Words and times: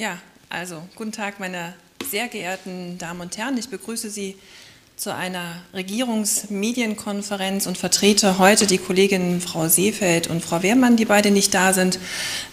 Ja, 0.00 0.18
also 0.48 0.82
guten 0.96 1.12
Tag, 1.12 1.40
meine 1.40 1.74
sehr 2.02 2.26
geehrten 2.28 2.96
Damen 2.96 3.20
und 3.20 3.36
Herren. 3.36 3.58
Ich 3.58 3.68
begrüße 3.68 4.08
Sie 4.08 4.34
zu 5.00 5.14
einer 5.14 5.54
Regierungsmedienkonferenz 5.72 7.66
und 7.66 7.78
vertrete 7.78 8.36
heute 8.36 8.66
die 8.66 8.76
Kolleginnen 8.76 9.40
Frau 9.40 9.66
Seefeld 9.66 10.26
und 10.26 10.44
Frau 10.44 10.62
Wehrmann, 10.62 10.98
die 10.98 11.06
beide 11.06 11.30
nicht 11.30 11.54
da 11.54 11.72
sind. 11.72 11.98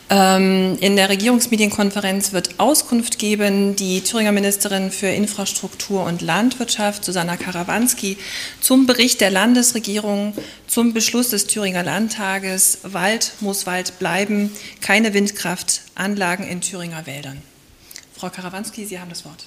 Ähm, 0.10 0.78
in 0.80 0.96
der 0.96 1.10
Regierungsmedienkonferenz 1.10 2.32
wird 2.32 2.58
Auskunft 2.58 3.20
geben 3.20 3.76
die 3.76 4.00
Thüringer 4.00 4.32
Ministerin 4.32 4.92
für 4.92 5.08
Infrastruktur 5.08 6.06
und 6.06 6.22
Landwirtschaft, 6.22 7.04
Susanna 7.04 7.36
Karawanski, 7.36 8.16
zum 8.62 8.88
Bericht 8.88 9.20
der 9.20 9.30
Landesregierung 9.30 10.34
zum 10.68 10.94
Beschluss 10.94 11.32
des 11.32 11.48
Thüringer 11.48 11.84
Landtages 11.84 12.78
Wald 12.84 13.34
muss 13.42 13.66
Wald 13.66 14.00
bleiben, 14.00 14.54
keine 14.80 15.14
Windkraftanlagen 15.14 16.48
in 16.48 16.62
Thüringer 16.62 17.06
Wäldern. 17.08 17.42
Frau 18.16 18.30
Karawanski, 18.30 18.86
Sie 18.86 19.02
haben 19.02 19.10
das 19.10 19.26
Wort. 19.26 19.44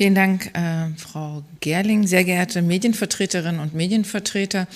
Vielen 0.00 0.14
Dank, 0.14 0.50
äh, 0.54 0.96
Frau 0.96 1.42
Gerling, 1.60 2.06
sehr 2.06 2.24
geehrte 2.24 2.62
Medienvertreterinnen 2.62 3.60
und 3.60 3.74
Medienvertreter. 3.74 4.66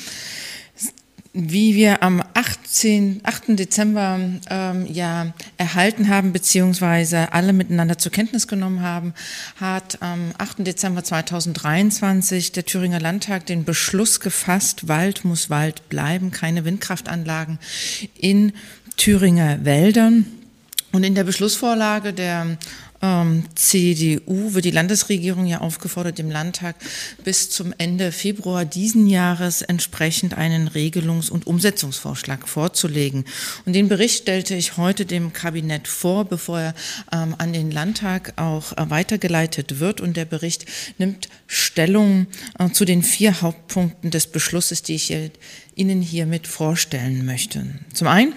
Wie 1.32 1.74
wir 1.74 2.02
am 2.02 2.22
18, 2.34 3.22
8. 3.22 3.58
Dezember 3.58 4.20
ähm, 4.50 4.86
ja 4.86 5.32
erhalten 5.56 6.10
haben, 6.10 6.34
beziehungsweise 6.34 7.32
alle 7.32 7.54
miteinander 7.54 7.96
zur 7.96 8.12
Kenntnis 8.12 8.48
genommen 8.48 8.82
haben, 8.82 9.14
hat 9.58 10.02
am 10.02 10.34
8. 10.36 10.56
Dezember 10.58 11.02
2023 11.02 12.52
der 12.52 12.66
Thüringer 12.66 13.00
Landtag 13.00 13.46
den 13.46 13.64
Beschluss 13.64 14.20
gefasst, 14.20 14.88
Wald 14.88 15.24
muss 15.24 15.48
Wald 15.48 15.88
bleiben, 15.88 16.32
keine 16.32 16.66
Windkraftanlagen 16.66 17.58
in 18.18 18.52
Thüringer 18.98 19.64
Wäldern. 19.64 20.26
Und 20.92 21.02
in 21.02 21.14
der 21.14 21.24
Beschlussvorlage 21.24 22.12
der 22.12 22.58
ähm, 23.04 23.44
CDU 23.54 24.54
wird 24.54 24.64
die 24.64 24.70
Landesregierung 24.70 25.46
ja 25.46 25.60
aufgefordert, 25.60 26.18
dem 26.18 26.30
Landtag 26.30 26.76
bis 27.22 27.50
zum 27.50 27.74
Ende 27.76 28.12
Februar 28.12 28.64
diesen 28.64 29.06
Jahres 29.06 29.60
entsprechend 29.60 30.34
einen 30.34 30.68
Regelungs- 30.68 31.30
und 31.30 31.46
Umsetzungsvorschlag 31.46 32.48
vorzulegen. 32.48 33.24
Und 33.66 33.74
den 33.74 33.88
Bericht 33.88 34.22
stellte 34.22 34.54
ich 34.54 34.78
heute 34.78 35.04
dem 35.04 35.32
Kabinett 35.32 35.86
vor, 35.86 36.24
bevor 36.24 36.60
er 36.60 36.74
ähm, 37.12 37.34
an 37.36 37.52
den 37.52 37.70
Landtag 37.70 38.32
auch 38.36 38.72
äh, 38.72 38.88
weitergeleitet 38.88 39.80
wird. 39.80 40.00
Und 40.00 40.16
der 40.16 40.24
Bericht 40.24 40.64
nimmt 40.96 41.28
Stellung 41.46 42.26
äh, 42.58 42.70
zu 42.70 42.86
den 42.86 43.02
vier 43.02 43.42
Hauptpunkten 43.42 44.10
des 44.10 44.28
Beschlusses, 44.28 44.82
die 44.82 44.94
ich 44.94 45.14
Ihnen 45.74 46.00
hiermit 46.00 46.46
vorstellen 46.46 47.26
möchte. 47.26 47.66
Zum 47.92 48.08
einen 48.08 48.32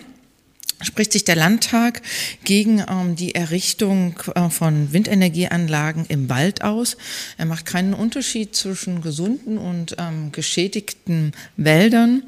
spricht 0.81 1.11
sich 1.11 1.23
der 1.23 1.36
Landtag 1.36 2.02
gegen 2.44 2.83
ähm, 2.88 3.16
die 3.16 3.36
Errichtung 3.36 4.20
äh, 4.36 4.50
von 4.50 4.94
Windenergieanlagen 4.94 6.06
im 6.08 6.30
Wald 6.30 6.64
aus. 6.64 6.97
Er 7.38 7.45
macht 7.45 7.66
keinen 7.66 7.94
Unterschied 7.94 8.56
zwischen 8.56 9.02
gesunden 9.02 9.58
und 9.58 9.95
ähm, 9.97 10.31
geschädigten 10.31 11.34
Wäldern. 11.56 12.23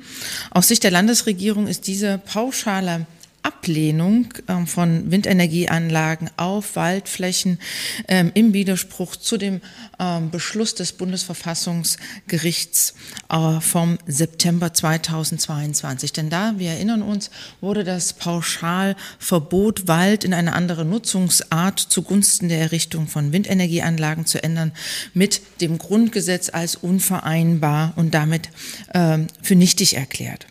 Aus 0.52 0.67
Sicht 0.67 0.83
der 0.83 0.91
Landesregierung 0.91 1.67
ist 1.67 1.88
diese 1.88 2.17
pauschale 2.17 3.06
Ablehnung 3.44 4.34
ähm, 4.48 4.68
von 4.68 5.12
Windenergieanlagen 5.12 6.30
auf 6.38 6.75
Waldflächen 6.75 7.59
ähm, 8.08 8.31
im 8.34 8.53
Widerspruch 8.53 9.16
zu 9.16 9.38
dem 9.38 9.62
ähm, 10.00 10.30
Beschluss 10.30 10.75
des 10.75 10.94
Bundesverfassungsgerichts 10.94 12.94
äh, 13.30 13.59
vom 13.59 13.97
September 14.08 14.74
2022. 14.74 16.13
Denn 16.13 16.30
da, 16.30 16.53
wir 16.58 16.72
erinnern 16.72 17.02
uns, 17.02 17.30
wurde 17.62 17.84
das 17.84 18.13
Pauschalverbot, 18.13 19.88
Wald 19.88 20.24
in 20.24 20.34
eine 20.34 20.53
andere 20.53 20.86
Nutzungsart 20.86 21.80
zugunsten 21.80 22.50
der 22.50 22.59
Errichtung 22.59 23.08
von 23.08 23.31
Windenergieanlagen 23.31 24.25
zu 24.25 24.44
ändern, 24.44 24.72
mit 25.13 25.42
dem 25.62 25.78
Grundgesetz 25.78 26.50
als 26.50 26.75
unvereinbar 26.75 27.94
und 27.96 28.13
damit 28.13 28.50
für 29.42 29.56
nichtig 29.56 29.96
erklärt. 29.96 30.47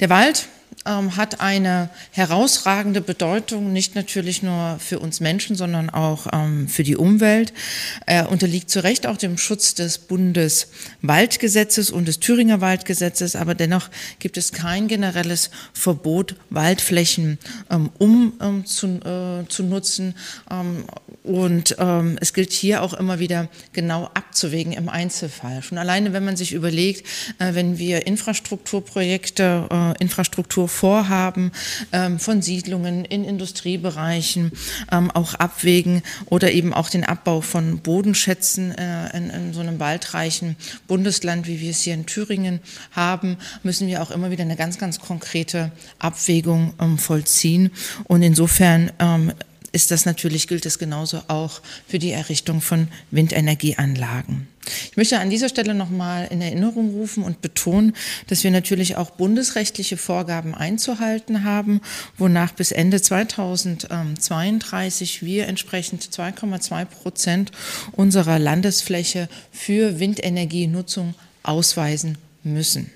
Der 0.00 0.10
Wald 0.10 0.48
ähm, 0.86 1.16
hat 1.16 1.40
eine 1.40 1.90
herausragende 2.10 3.00
Bedeutung, 3.00 3.72
nicht 3.72 3.94
natürlich 3.94 4.42
nur 4.42 4.78
für 4.78 4.98
uns 4.98 5.20
Menschen, 5.20 5.56
sondern 5.56 5.90
auch 5.90 6.26
ähm, 6.32 6.68
für 6.68 6.82
die 6.82 6.96
Umwelt. 6.96 7.52
Er 8.06 8.30
unterliegt 8.30 8.70
zu 8.70 8.82
Recht 8.82 9.06
auch 9.06 9.16
dem 9.16 9.38
Schutz 9.38 9.74
des 9.74 9.98
Bundeswaldgesetzes 9.98 11.90
und 11.90 12.08
des 12.08 12.20
Thüringer 12.20 12.60
Waldgesetzes, 12.60 13.36
aber 13.36 13.54
dennoch 13.54 13.88
gibt 14.18 14.36
es 14.36 14.52
kein 14.52 14.88
generelles 14.88 15.50
Verbot, 15.72 16.36
Waldflächen 16.50 17.38
ähm, 17.70 17.90
um 17.98 18.32
ähm, 18.40 18.66
zu, 18.66 18.86
äh, 18.86 19.48
zu 19.48 19.62
nutzen. 19.62 20.14
Ähm, 20.50 20.84
und 21.22 21.76
ähm, 21.78 22.18
es 22.20 22.32
gilt 22.32 22.52
hier 22.52 22.82
auch 22.82 22.94
immer 22.94 23.20
wieder 23.20 23.48
genau 23.72 24.10
abzuwägen 24.14 24.72
im 24.72 24.88
Einzelfall. 24.88 25.62
Schon 25.62 25.78
alleine, 25.78 26.12
wenn 26.12 26.24
man 26.24 26.36
sich 26.36 26.52
überlegt, 26.52 27.06
äh, 27.38 27.54
wenn 27.54 27.78
wir 27.78 28.06
Infrastrukturprojekte, 28.06 29.68
äh, 29.70 30.02
Infrastruktur 30.02 30.68
Vorhaben 30.72 31.52
ähm, 31.92 32.18
von 32.18 32.42
Siedlungen 32.42 33.04
in 33.04 33.24
Industriebereichen 33.24 34.52
ähm, 34.90 35.10
auch 35.10 35.34
abwägen 35.34 36.02
oder 36.26 36.50
eben 36.50 36.72
auch 36.72 36.88
den 36.88 37.04
Abbau 37.04 37.40
von 37.40 37.78
Bodenschätzen 37.78 38.72
äh, 38.72 39.16
in, 39.16 39.30
in 39.30 39.52
so 39.52 39.60
einem 39.60 39.78
waldreichen 39.78 40.56
Bundesland, 40.88 41.46
wie 41.46 41.60
wir 41.60 41.70
es 41.70 41.82
hier 41.82 41.94
in 41.94 42.06
Thüringen 42.06 42.60
haben, 42.90 43.36
müssen 43.62 43.86
wir 43.86 44.02
auch 44.02 44.10
immer 44.10 44.30
wieder 44.30 44.42
eine 44.42 44.56
ganz, 44.56 44.78
ganz 44.78 44.98
konkrete 44.98 45.70
Abwägung 45.98 46.74
ähm, 46.80 46.98
vollziehen. 46.98 47.70
Und 48.04 48.22
insofern 48.22 48.90
ähm, 48.98 49.32
ist 49.72 49.90
das 49.90 50.04
natürlich, 50.04 50.48
gilt 50.48 50.66
es 50.66 50.78
genauso 50.78 51.22
auch 51.28 51.62
für 51.88 51.98
die 51.98 52.12
Errichtung 52.12 52.60
von 52.60 52.88
Windenergieanlagen. 53.10 54.48
Ich 54.90 54.96
möchte 54.96 55.18
an 55.18 55.30
dieser 55.30 55.48
Stelle 55.48 55.74
nochmal 55.74 56.28
in 56.30 56.40
Erinnerung 56.40 56.90
rufen 56.90 57.24
und 57.24 57.42
betonen, 57.42 57.96
dass 58.28 58.44
wir 58.44 58.50
natürlich 58.50 58.96
auch 58.96 59.10
bundesrechtliche 59.10 59.96
Vorgaben 59.96 60.54
einzuhalten 60.54 61.42
haben, 61.42 61.80
wonach 62.16 62.52
bis 62.52 62.70
Ende 62.70 63.02
2032 63.02 65.24
wir 65.24 65.48
entsprechend 65.48 66.04
2,2 66.04 66.84
Prozent 66.84 67.50
unserer 67.92 68.38
Landesfläche 68.38 69.28
für 69.50 69.98
Windenergienutzung 69.98 71.14
ausweisen 71.42 72.18
müssen. 72.44 72.90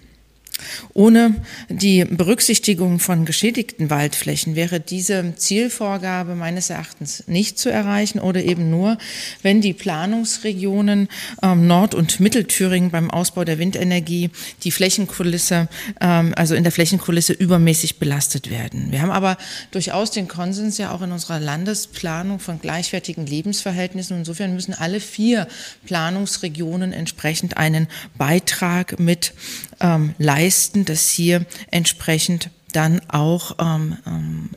Ohne 0.95 1.37
die 1.69 2.05
Berücksichtigung 2.05 2.99
von 2.99 3.25
geschädigten 3.25 3.91
Waldflächen 3.91 4.57
wäre 4.57 4.81
diese 4.81 5.35
Zielvorgabe 5.37 6.35
meines 6.35 6.71
Erachtens 6.71 7.25
nicht 7.27 7.59
zu 7.59 7.71
erreichen 7.71 8.19
oder 8.19 8.43
eben 8.43 8.71
nur, 8.71 8.99
wenn 9.43 9.61
die 9.61 9.73
Planungsregionen 9.73 11.09
ähm, 11.43 11.67
Nord- 11.67 11.95
und 11.95 12.21
Mittelthüringen 12.21 12.91
beim 12.91 13.11
Ausbau 13.11 13.45
der 13.45 13.59
Windenergie 13.59 14.31
die 14.65 14.71
Flächenkulisse, 14.71 15.69
ähm, 16.01 16.33
also 16.37 16.55
in 16.55 16.63
der 16.63 16.73
Flächenkulisse 16.73 17.33
übermäßig 17.33 17.99
belastet 17.99 18.51
werden. 18.51 18.93
Wir 18.93 19.03
haben 19.03 19.11
aber 19.11 19.37
durchaus 19.71 20.11
den 20.11 20.29
Konsens 20.29 20.79
ja 20.79 20.93
auch 20.93 21.03
in 21.03 21.13
unserer 21.13 21.41
Landesplanung 21.41 22.39
von 22.39 22.61
gleichwertigen 22.61 23.27
Lebensverhältnissen. 23.27 24.19
Insofern 24.19 24.55
müssen 24.55 24.75
alle 24.75 25.01
vier 25.01 25.47
Planungsregionen 25.87 26.93
entsprechend 26.93 27.57
einen 27.57 27.89
Beitrag 28.19 28.99
mit 28.99 29.33
ähm, 29.81 30.15
leisten, 30.19 30.56
dass 30.85 31.09
hier 31.09 31.47
entsprechend 31.71 32.51
dann 32.73 33.01
auch 33.09 33.57
ähm, 33.59 33.97
ähm, 34.07 34.51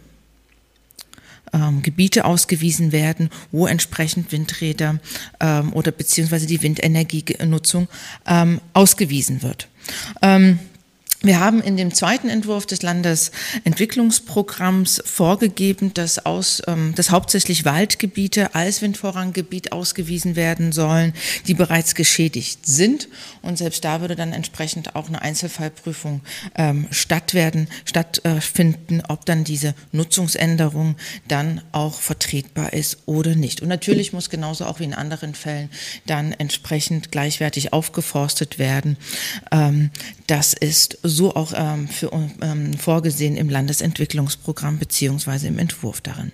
ähm, 1.54 1.82
Gebiete 1.82 2.26
ausgewiesen 2.26 2.92
werden, 2.92 3.30
wo 3.52 3.68
entsprechend 3.68 4.32
Windräder 4.32 5.00
ähm, 5.40 5.74
oder 5.74 5.92
beziehungsweise 5.92 6.46
die 6.46 6.62
Windenergienutzung 6.62 7.88
ähm, 8.28 8.62
ausgewiesen 8.74 9.42
wird. 9.42 9.68
Ähm, 10.22 10.60
wir 11.22 11.42
haben 11.42 11.62
in 11.62 11.76
dem 11.76 11.94
zweiten 11.94 12.30
Entwurf 12.30 12.66
des 12.66 12.82
Landesentwicklungsprogramms 12.82 15.04
vorgegeben, 15.06 15.94
dass, 15.94 16.26
aus, 16.26 16.62
ähm, 16.66 16.96
dass 16.96 17.12
hauptsächlich 17.12 17.66
Waldgebiete 17.66 18.56
als 18.56 18.82
Windvorranggebiet 18.82 19.74
ausgewiesen 19.74 20.38
werden 20.38 20.72
sollen, 20.72 21.12
die 21.48 21.56
bereits 21.56 21.94
geschädigt 21.94 22.66
sind. 22.66 23.10
Und 23.42 23.58
selbst 23.58 23.84
da 23.84 24.00
würde 24.00 24.16
dann 24.16 24.32
entsprechend 24.32 24.96
auch 24.96 25.10
eine 25.10 25.22
Einzelfallprüfung 25.22 26.22
ähm, 26.56 26.88
statt 26.90 27.34
werden, 27.34 27.68
stattfinden, 27.84 29.02
ob 29.10 29.26
dann 29.26 29.44
diese 29.44 29.76
Nutzungsänderung 29.92 30.96
dann 31.28 31.60
auch 31.74 32.00
vertretbar 32.00 32.72
ist 32.72 33.00
oder 33.08 33.36
nicht. 33.36 33.62
Und 33.62 33.68
natürlich 33.68 34.14
muss 34.14 34.30
genauso 34.30 34.66
auch 34.66 34.80
wie 34.80 34.86
in 34.86 34.94
anderen 34.94 35.36
Fällen 35.36 35.70
dann 36.06 36.32
entsprechend 36.32 37.12
gleichwertig 37.12 37.74
aufgeforstet 37.74 38.58
werden. 38.58 38.96
Ähm, 39.52 39.92
das 40.28 40.54
ist 40.54 40.98
so 41.10 41.36
auch 41.36 41.54
ähm, 41.56 41.88
für, 41.88 42.12
ähm, 42.42 42.74
vorgesehen 42.76 43.36
im 43.36 43.50
Landesentwicklungsprogramm 43.50 44.78
beziehungsweise 44.80 45.48
im 45.48 45.60
Entwurf 45.60 46.02
darin. 46.02 46.32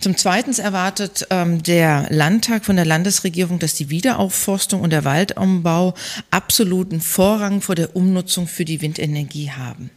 Zum 0.00 0.16
Zweiten 0.16 0.52
erwartet 0.58 1.26
ähm, 1.30 1.62
der 1.62 2.06
Landtag 2.10 2.64
von 2.64 2.76
der 2.76 2.84
Landesregierung, 2.84 3.58
dass 3.58 3.74
die 3.74 3.90
Wiederaufforstung 3.90 4.80
und 4.80 4.90
der 4.90 5.04
Waldumbau 5.04 5.94
absoluten 6.30 7.00
Vorrang 7.00 7.60
vor 7.60 7.74
der 7.74 7.94
Umnutzung 7.94 8.46
für 8.46 8.64
die 8.64 8.80
Windenergie 8.80 9.50
haben. 9.50 9.90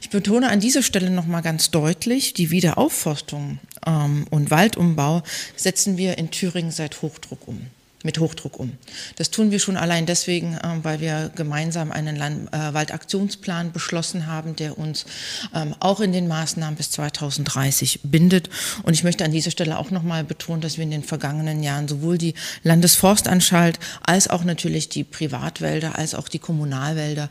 Ich 0.00 0.10
betone 0.10 0.48
an 0.48 0.60
dieser 0.60 0.82
Stelle 0.82 1.10
nochmal 1.10 1.42
ganz 1.42 1.70
deutlich, 1.70 2.34
die 2.34 2.50
Wiederaufforstung 2.50 3.60
ähm, 3.86 4.26
und 4.30 4.50
Waldumbau 4.50 5.22
setzen 5.54 5.96
wir 5.96 6.18
in 6.18 6.30
Thüringen 6.30 6.72
seit 6.72 7.00
Hochdruck 7.02 7.46
um 7.46 7.66
mit 8.06 8.18
Hochdruck 8.18 8.58
um. 8.58 8.72
Das 9.16 9.30
tun 9.30 9.50
wir 9.50 9.58
schon 9.58 9.76
allein 9.76 10.06
deswegen, 10.06 10.54
äh, 10.54 10.60
weil 10.82 11.00
wir 11.00 11.30
gemeinsam 11.34 11.92
einen 11.92 12.16
Land 12.16 12.48
äh, 12.54 12.72
Waldaktionsplan 12.72 13.72
beschlossen 13.72 14.26
haben, 14.26 14.56
der 14.56 14.78
uns 14.78 15.04
ähm, 15.54 15.74
auch 15.80 16.00
in 16.00 16.12
den 16.12 16.28
Maßnahmen 16.28 16.76
bis 16.76 16.90
2030 16.92 18.00
bindet. 18.04 18.48
Und 18.84 18.94
ich 18.94 19.04
möchte 19.04 19.24
an 19.24 19.32
dieser 19.32 19.50
Stelle 19.50 19.76
auch 19.76 19.90
nochmal 19.90 20.24
betonen, 20.24 20.62
dass 20.62 20.78
wir 20.78 20.84
in 20.84 20.90
den 20.90 21.04
vergangenen 21.04 21.62
Jahren 21.62 21.88
sowohl 21.88 22.16
die 22.16 22.34
Landesforstanstalt 22.62 23.78
als 24.02 24.28
auch 24.28 24.44
natürlich 24.44 24.88
die 24.88 25.04
Privatwälder 25.04 25.98
als 25.98 26.14
auch 26.14 26.28
die 26.28 26.38
Kommunalwälder 26.38 27.28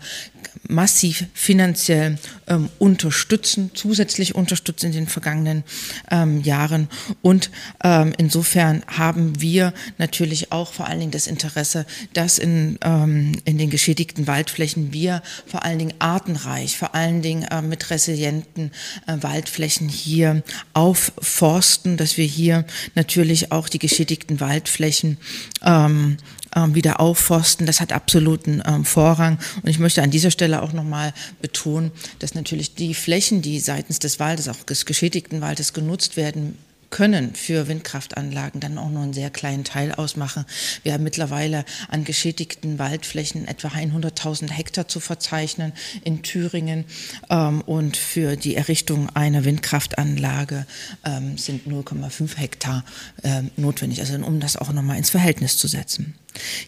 massiv 0.68 1.26
finanziell 1.34 2.18
ähm, 2.48 2.70
unterstützen, 2.80 3.72
zusätzlich 3.74 4.36
unterstützen 4.36 4.88
in 4.88 4.92
den 4.94 5.08
vergangenen 5.08 5.64
ähm, 6.12 6.42
Jahren. 6.42 6.90
Und 7.22 7.52
ähm, 7.84 8.14
insofern 8.18 8.84
haben 8.88 9.42
wir 9.42 9.74
natürlich 9.98 10.52
auch 10.52 10.65
vor 10.74 10.88
allen 10.88 11.00
Dingen 11.00 11.12
das 11.12 11.28
Interesse, 11.28 11.86
dass 12.14 12.38
in, 12.38 12.78
ähm, 12.82 13.34
in 13.46 13.58
den 13.58 13.70
geschädigten 13.70 14.28
Waldflächen 14.28 14.94
wir 14.94 15.22
vor 15.46 15.64
allen 15.64 15.80
Dingen 15.80 15.94
artenreich, 16.00 16.78
vor 16.78 16.96
allen 16.96 17.22
Dingen 17.22 17.44
äh, 17.44 17.62
mit 17.62 17.90
resilienten 17.90 18.72
äh, 19.08 19.18
Waldflächen 19.22 19.90
hier 19.90 20.44
aufforsten, 20.74 21.98
dass 21.98 22.18
wir 22.18 22.26
hier 22.26 22.66
natürlich 22.96 23.52
auch 23.52 23.70
die 23.70 23.80
geschädigten 23.80 24.40
Waldflächen 24.40 25.18
ähm, 25.64 26.18
ähm, 26.56 26.74
wieder 26.74 27.00
aufforsten. 27.00 27.66
Das 27.66 27.82
hat 27.82 27.92
absoluten 27.92 28.64
ähm, 28.66 28.86
Vorrang. 28.86 29.38
Und 29.62 29.70
ich 29.70 29.80
möchte 29.80 30.02
an 30.02 30.12
dieser 30.12 30.32
Stelle 30.32 30.62
auch 30.62 30.74
nochmal 30.74 31.14
betonen, 31.42 31.92
dass 32.20 32.34
natürlich 32.34 32.76
die 32.76 32.94
Flächen, 32.94 33.42
die 33.42 33.60
seitens 33.60 34.00
des 34.00 34.20
Waldes, 34.20 34.48
auch 34.48 34.64
des 34.64 34.86
geschädigten 34.86 35.42
Waldes 35.42 35.74
genutzt 35.74 36.18
werden, 36.18 36.58
können 36.96 37.36
für 37.36 37.68
Windkraftanlagen 37.68 38.62
dann 38.62 38.78
auch 38.78 38.90
nur 38.90 39.04
einen 39.04 39.12
sehr 39.12 39.30
kleinen 39.30 39.66
Teil 39.66 39.92
ausmachen. 39.92 40.46
Wir 40.84 40.94
haben 40.94 41.04
mittlerweile 41.04 41.66
an 41.90 42.06
geschädigten 42.06 42.80
Waldflächen 42.80 43.50
etwa 43.50 43.68
100.000 43.68 44.50
Hektar 44.50 44.88
zu 44.88 45.02
verzeichnen 45.02 45.74
in 46.06 46.24
Thüringen 46.24 46.86
ähm, 47.30 47.60
und 47.64 47.98
für 47.98 48.38
die 48.38 48.56
Errichtung 48.56 49.10
einer 49.14 49.44
Windkraftanlage 49.44 50.66
ähm, 51.04 51.38
sind 51.38 51.68
0,5 51.68 52.38
Hektar 52.38 52.86
ähm, 53.24 53.52
notwendig, 53.58 54.00
also 54.00 54.16
um 54.16 54.40
das 54.40 54.56
auch 54.56 54.72
nochmal 54.72 54.98
ins 54.98 55.10
Verhältnis 55.10 55.58
zu 55.58 55.68
setzen. 55.68 56.16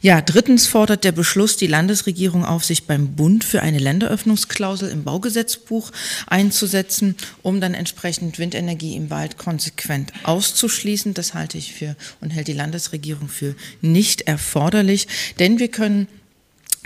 Ja, 0.01 0.21
drittens 0.21 0.67
fordert 0.67 1.03
der 1.03 1.11
Beschluss 1.11 1.57
die 1.57 1.67
Landesregierung 1.67 2.45
auf, 2.45 2.63
sich 2.63 2.85
beim 2.85 3.15
Bund 3.15 3.43
für 3.43 3.61
eine 3.61 3.79
Länderöffnungsklausel 3.79 4.89
im 4.89 5.03
Baugesetzbuch 5.03 5.91
einzusetzen, 6.27 7.15
um 7.41 7.61
dann 7.61 7.73
entsprechend 7.73 8.39
Windenergie 8.39 8.95
im 8.95 9.09
Wald 9.09 9.37
konsequent 9.37 10.13
auszuschließen. 10.23 11.13
Das 11.13 11.33
halte 11.33 11.57
ich 11.57 11.73
für 11.73 11.95
und 12.21 12.29
hält 12.29 12.47
die 12.47 12.53
Landesregierung 12.53 13.27
für 13.27 13.55
nicht 13.81 14.21
erforderlich, 14.21 15.07
denn 15.39 15.59
wir 15.59 15.69
können 15.69 16.07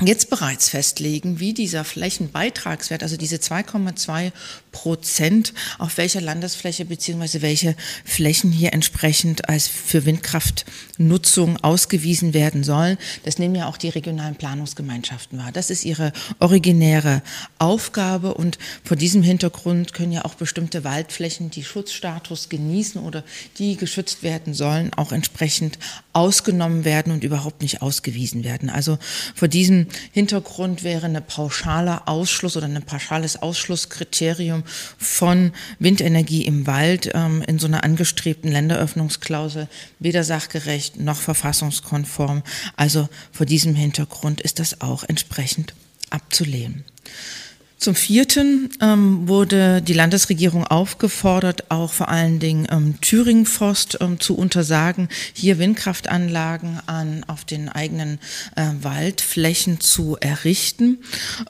jetzt 0.07 0.30
bereits 0.30 0.69
festlegen, 0.69 1.39
wie 1.39 1.53
dieser 1.53 1.83
Flächenbeitragswert, 1.83 3.03
also 3.03 3.18
diese 3.18 3.38
2,2 3.38 4.31
Prozent, 4.71 5.53
auf 5.80 5.98
welcher 5.98 6.21
Landesfläche 6.21 6.86
beziehungsweise 6.86 7.42
welche 7.42 7.75
Flächen 8.06 8.51
hier 8.51 8.74
entsprechend 8.74 9.50
als 9.50 9.68
für 9.68 10.06
Windkraftnutzung 10.06 11.57
ausgewiesen 11.57 12.33
werden 12.33 12.63
sollen. 12.63 12.98
Das 13.24 13.38
nehmen 13.38 13.56
ja 13.56 13.68
auch 13.68 13.77
die 13.77 13.89
regionalen 13.89 14.36
Planungsgemeinschaften 14.36 15.38
wahr. 15.38 15.51
Das 15.51 15.69
ist 15.69 15.83
ihre 15.83 16.13
originäre 16.39 17.21
Aufgabe 17.59 18.33
und 18.33 18.57
vor 18.83 18.97
diesem 18.97 19.24
Hintergrund 19.24 19.94
können 19.94 20.13
ja 20.13 20.25
auch 20.25 20.36
bestimmte 20.36 20.83
Waldflächen, 20.83 21.51
die 21.51 21.63
Schutzstatus 21.63 22.50
genießen 22.50 23.01
oder 23.01 23.24
die 23.57 23.75
geschützt 23.75 24.24
werden 24.24 24.54
sollen, 24.54 24.94
auch 24.94 25.12
entsprechend 25.12 25.77
ausgenommen 26.13 26.86
werden 26.86 27.12
und 27.13 27.24
überhaupt 27.24 27.62
nicht 27.62 27.81
ausgewiesen 27.81 28.44
werden. 28.44 28.69
Also 28.69 28.97
vor 29.36 29.47
diesem 29.47 29.88
Hintergrund 30.12 30.84
wäre 30.84 31.06
eine 31.06 31.22
pauschale 31.22 32.08
Ausschluss 32.08 32.58
oder 32.58 32.68
ein 32.68 32.84
pauschales 32.84 33.42
Ausschlusskriterium 33.42 34.64
von 34.98 35.52
Windenergie 35.80 36.46
im 36.46 36.68
Wald 36.68 37.12
ähm, 37.14 37.44
in 37.48 37.60
so 37.60 37.68
einer 37.68 37.84
angestrebten 37.84 38.52
Länderöffnungsklausel 38.52 39.68
weder 40.00 40.24
sachgerecht 40.24 41.00
noch 41.00 41.18
verfassungskonform. 41.18 42.44
Also 42.76 43.10
vor 43.32 43.46
diesem 43.46 43.76
Hintergrund 43.76 44.42
ist 44.42 44.60
das 44.60 44.82
auch 44.82 45.04
entsprechend 45.04 45.74
abzulehnen. 46.10 46.84
Zum 47.81 47.95
Vierten 47.95 48.69
ähm, 48.80 49.28
wurde 49.28 49.81
die 49.81 49.94
Landesregierung 49.94 50.68
aufgefordert, 50.68 51.72
auch 51.72 51.92
vor 51.92 52.10
allen 52.10 52.38
Dingen 52.38 52.68
ähm, 52.69 53.01
Thüringen-Forst 53.01 53.98
ähm, 54.01 54.19
zu 54.19 54.38
untersagen, 54.38 55.10
hier 55.33 55.57
Windkraftanlagen 55.57 56.78
an, 56.86 57.24
auf 57.25 57.44
den 57.44 57.69
eigenen 57.69 58.19
äh, 58.56 58.68
Waldflächen 58.83 59.80
zu 59.80 60.16
errichten 60.18 61.00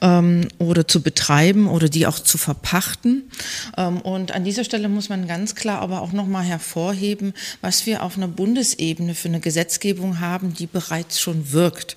ähm, 0.00 0.48
oder 0.56 0.88
zu 0.88 1.02
betreiben 1.02 1.68
oder 1.68 1.90
die 1.90 2.06
auch 2.06 2.18
zu 2.18 2.38
verpachten. 2.38 3.30
Ähm, 3.76 4.00
und 4.00 4.32
an 4.32 4.42
dieser 4.42 4.64
Stelle 4.64 4.88
muss 4.88 5.10
man 5.10 5.28
ganz 5.28 5.54
klar 5.54 5.82
aber 5.82 6.00
auch 6.00 6.12
nochmal 6.12 6.44
hervorheben, 6.44 7.34
was 7.60 7.84
wir 7.84 8.02
auf 8.02 8.16
einer 8.16 8.28
Bundesebene 8.28 9.14
für 9.14 9.28
eine 9.28 9.40
Gesetzgebung 9.40 10.20
haben, 10.20 10.54
die 10.54 10.66
bereits 10.66 11.20
schon 11.20 11.52
wirkt. 11.52 11.94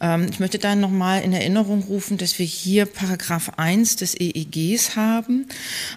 Ähm, 0.00 0.26
ich 0.28 0.40
möchte 0.40 0.58
da 0.58 0.74
nochmal 0.74 1.22
in 1.22 1.32
Erinnerung 1.32 1.84
rufen, 1.84 2.18
dass 2.18 2.40
wir 2.40 2.46
hier 2.46 2.86
Paragraph 2.86 3.52
1 3.56 3.75
1 3.76 3.96
des 3.96 4.18
EEGs 4.18 4.96
haben, 4.96 5.46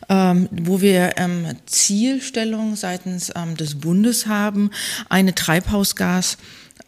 ähm, 0.09 0.49
wo 0.51 0.81
wir 0.81 1.13
ähm, 1.17 1.45
Zielstellung 1.65 2.75
seitens 2.75 3.31
ähm, 3.35 3.55
des 3.55 3.79
Bundes 3.79 4.27
haben, 4.27 4.71
eine 5.07 5.33
Treibhausgas 5.33 6.37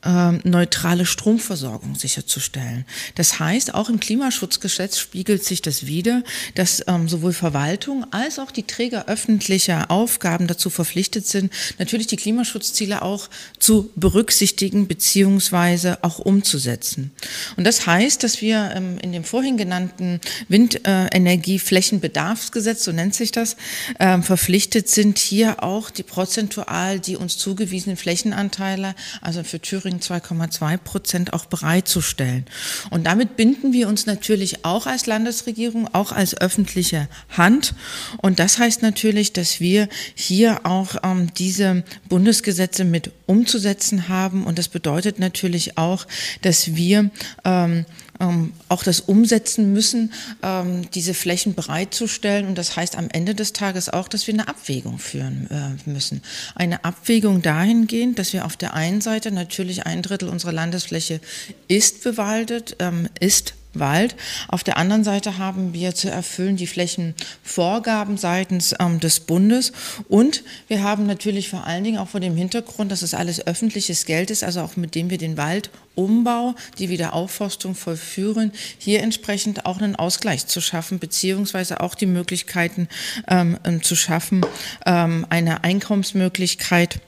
ähm, 0.04 0.42
neutrale 0.44 1.06
Stromversorgung 1.06 1.94
sicherzustellen. 1.96 2.86
Das 3.16 3.40
heißt, 3.40 3.74
auch 3.74 3.90
im 3.90 4.00
Klimaschutzgesetz 4.00 4.98
spiegelt 4.98 5.44
sich 5.44 5.62
das 5.62 5.86
wieder, 5.86 6.24
dass 6.56 6.84
ähm, 6.88 7.08
sowohl 7.08 7.34
Verwaltung 7.34 8.12
als 8.12 8.40
auch 8.40 8.50
die 8.52 8.64
Träger 8.64 9.08
öffentlicher 9.08 9.92
Aufgaben 9.92 10.48
dazu 10.48 10.72
verpflichtet 10.72 11.28
sind, 11.28 11.54
natürlich 11.78 12.08
die 12.08 12.16
Klimaschutzziele 12.16 13.04
auch 13.04 13.30
zu 13.60 13.92
berücksichtigen 13.96 14.88
beziehungsweise 14.88 16.04
auch 16.04 16.18
umzusetzen. 16.20 17.12
Und 17.58 17.66
das 17.66 17.86
heißt, 17.86 18.24
dass 18.24 18.42
wir 18.42 18.72
ähm, 18.76 18.98
in 19.02 19.12
dem 19.12 19.24
vorhin 19.24 19.58
genannten 19.58 20.20
Windenergieflächenbedarfsgesetz, 20.48 22.84
so 22.84 22.92
nennt 22.92 23.14
sich 23.14 23.32
das, 23.32 23.56
ähm, 24.00 24.24
verpflichtet 24.24 24.90
sind, 24.90 25.20
hier 25.20 25.62
auch 25.64 25.92
die 25.92 26.04
prozentual 26.04 27.00
die 27.00 27.18
uns 27.18 27.38
zugewiesenen 27.38 27.98
Flächenanteile, 27.98 28.96
also 29.22 29.44
für 29.44 29.60
Thüringen 29.60 29.91
übrigen 29.92 30.00
2,2 30.00 30.78
Prozent 30.78 31.34
auch 31.34 31.46
bereitzustellen. 31.46 32.46
Und 32.90 33.06
damit 33.06 33.36
binden 33.36 33.74
wir 33.74 33.88
uns 33.88 34.06
natürlich 34.06 34.64
auch 34.66 34.88
als 34.88 35.06
Landesregierung, 35.06 35.94
auch 35.94 36.12
als 36.12 36.40
öffentliche 36.40 37.08
Hand. 37.30 37.74
Und 38.18 38.40
das 38.40 38.58
heißt 38.58 38.82
natürlich, 38.82 39.34
dass 39.34 39.60
wir 39.60 39.90
hier 40.16 40.66
auch 40.66 40.96
ähm, 41.04 41.34
diese 41.38 41.84
Bundesgesetze 42.08 42.86
mit 42.86 43.12
umzusetzen 43.26 44.08
haben. 44.08 44.46
Und 44.46 44.58
das 44.58 44.70
bedeutet 44.70 45.20
natürlich 45.20 45.78
auch, 45.78 46.08
dass 46.42 46.76
wir 46.76 47.12
ähm, 47.44 47.86
ähm, 48.22 48.54
auch 48.70 48.84
das 48.84 49.02
umsetzen 49.02 49.74
müssen, 49.74 50.14
ähm, 50.44 50.90
diese 50.92 51.14
Flächen 51.14 51.56
bereitzustellen. 51.56 52.48
Und 52.48 52.58
das 52.58 52.76
heißt 52.76 52.98
am 52.98 53.10
Ende 53.12 53.36
des 53.36 53.52
Tages 53.52 53.90
auch, 53.90 54.08
dass 54.08 54.28
wir 54.28 54.34
eine 54.34 54.48
Abwägung 54.48 55.00
führen 55.00 55.50
äh, 55.50 55.90
müssen. 55.90 56.22
Eine 56.56 56.86
Abwägung 56.86 57.42
dahingehend, 57.42 58.20
dass 58.20 58.32
wir 58.32 58.46
auf 58.46 58.56
der 58.56 58.74
einen 58.74 59.02
Seite 59.02 59.32
natürlich 59.32 59.86
ein 59.86 60.02
Drittel 60.04 60.30
unserer 60.30 60.54
Landesfläche 60.54 61.20
ist 61.68 62.04
bewaldet, 62.04 62.76
ähm, 62.80 63.10
ist 63.20 63.56
Wald. 63.74 64.16
Auf 64.48 64.64
der 64.64 64.78
anderen 64.78 65.04
Seite 65.04 65.38
haben 65.38 65.74
wir 65.74 65.96
zu 65.96 66.10
erfüllen 66.10 66.58
die 66.58 66.68
Flächenvorgaben 66.68 68.18
seitens 68.18 68.76
ähm, 68.80 69.00
des 69.00 69.22
Bundes 69.22 69.72
und 70.10 70.44
wir 70.68 70.84
haben 70.84 71.06
natürlich 71.06 71.50
vor 71.50 71.66
allen 71.66 71.84
Dingen 71.84 71.98
auch 71.98 72.10
vor 72.10 72.20
dem 72.20 72.36
Hintergrund, 72.36 72.92
dass 72.92 73.02
es 73.02 73.14
alles 73.14 73.46
öffentliches 73.46 74.06
Geld 74.06 74.32
ist, 74.32 74.44
also 74.44 74.62
auch 74.62 74.76
mit 74.76 74.96
dem 74.96 75.10
wir 75.10 75.18
den 75.18 75.38
Waldumbau, 75.38 76.56
die 76.80 76.90
Wiederaufforstung 76.90 77.76
vollführen, 77.76 78.52
hier 78.78 79.02
entsprechend 79.02 79.66
auch 79.66 79.80
einen 79.80 79.96
Ausgleich 79.96 80.48
zu 80.48 80.62
schaffen, 80.62 81.00
beziehungsweise 81.00 81.82
auch 81.82 81.96
die 81.96 82.06
Möglichkeiten 82.06 82.88
ähm, 83.28 83.58
zu 83.82 83.96
schaffen, 83.96 84.46
ähm, 84.86 85.26
eine 85.30 85.64
Einkommensmöglichkeit 85.64 87.00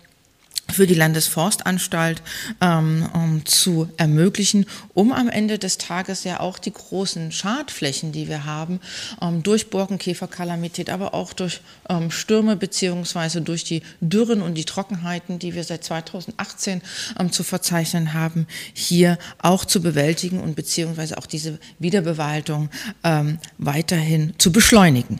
für 0.73 0.87
die 0.87 0.95
Landesforstanstalt 0.95 2.21
ähm, 2.59 3.07
um 3.13 3.45
zu 3.45 3.89
ermöglichen, 3.97 4.65
um 4.93 5.11
am 5.11 5.29
Ende 5.29 5.59
des 5.59 5.77
Tages 5.77 6.23
ja 6.23 6.39
auch 6.39 6.57
die 6.57 6.73
großen 6.73 7.31
Schadflächen, 7.31 8.11
die 8.11 8.27
wir 8.27 8.45
haben, 8.45 8.79
ähm, 9.21 9.43
durch 9.43 9.69
Borkenkäferkalamität, 9.69 10.89
aber 10.89 11.13
auch 11.13 11.33
durch 11.33 11.61
ähm, 11.89 12.11
Stürme 12.11 12.55
beziehungsweise 12.55 13.41
durch 13.41 13.63
die 13.63 13.83
Dürren 14.01 14.41
und 14.41 14.55
die 14.55 14.65
Trockenheiten, 14.65 15.37
die 15.37 15.53
wir 15.53 15.63
seit 15.63 15.83
2018 15.83 16.81
ähm, 17.19 17.31
zu 17.31 17.43
verzeichnen 17.43 18.13
haben, 18.13 18.47
hier 18.73 19.19
auch 19.37 19.65
zu 19.65 19.81
bewältigen 19.81 20.41
und 20.41 20.55
beziehungsweise 20.55 21.17
auch 21.17 21.27
diese 21.27 21.59
Wiederbewaldung 21.79 22.69
ähm, 23.03 23.37
weiterhin 23.57 24.33
zu 24.37 24.51
beschleunigen. 24.51 25.19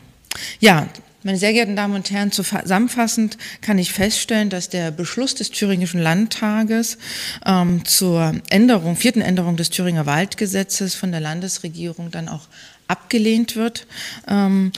Ja, 0.58 0.88
meine 1.24 1.38
sehr 1.38 1.54
geehrten 1.54 1.74
Damen 1.74 1.94
und 1.94 2.10
Herren, 2.10 2.30
zusammenfassend 2.30 3.38
kann 3.62 3.78
ich 3.78 3.92
feststellen, 3.92 4.50
dass 4.50 4.68
der 4.68 4.90
Beschluss 4.90 5.34
des 5.34 5.50
Thüringischen 5.50 6.00
Landtages 6.00 6.98
ähm, 7.46 7.84
zur 7.86 8.34
Änderung, 8.50 8.94
vierten 8.94 9.22
Änderung 9.22 9.56
des 9.56 9.70
Thüringer 9.70 10.04
Waldgesetzes 10.04 10.94
von 10.94 11.10
der 11.10 11.20
Landesregierung 11.20 12.10
dann 12.10 12.28
auch 12.28 12.46
abgelehnt 12.88 13.56
wird. 13.56 13.86
Ähm, 14.28 14.72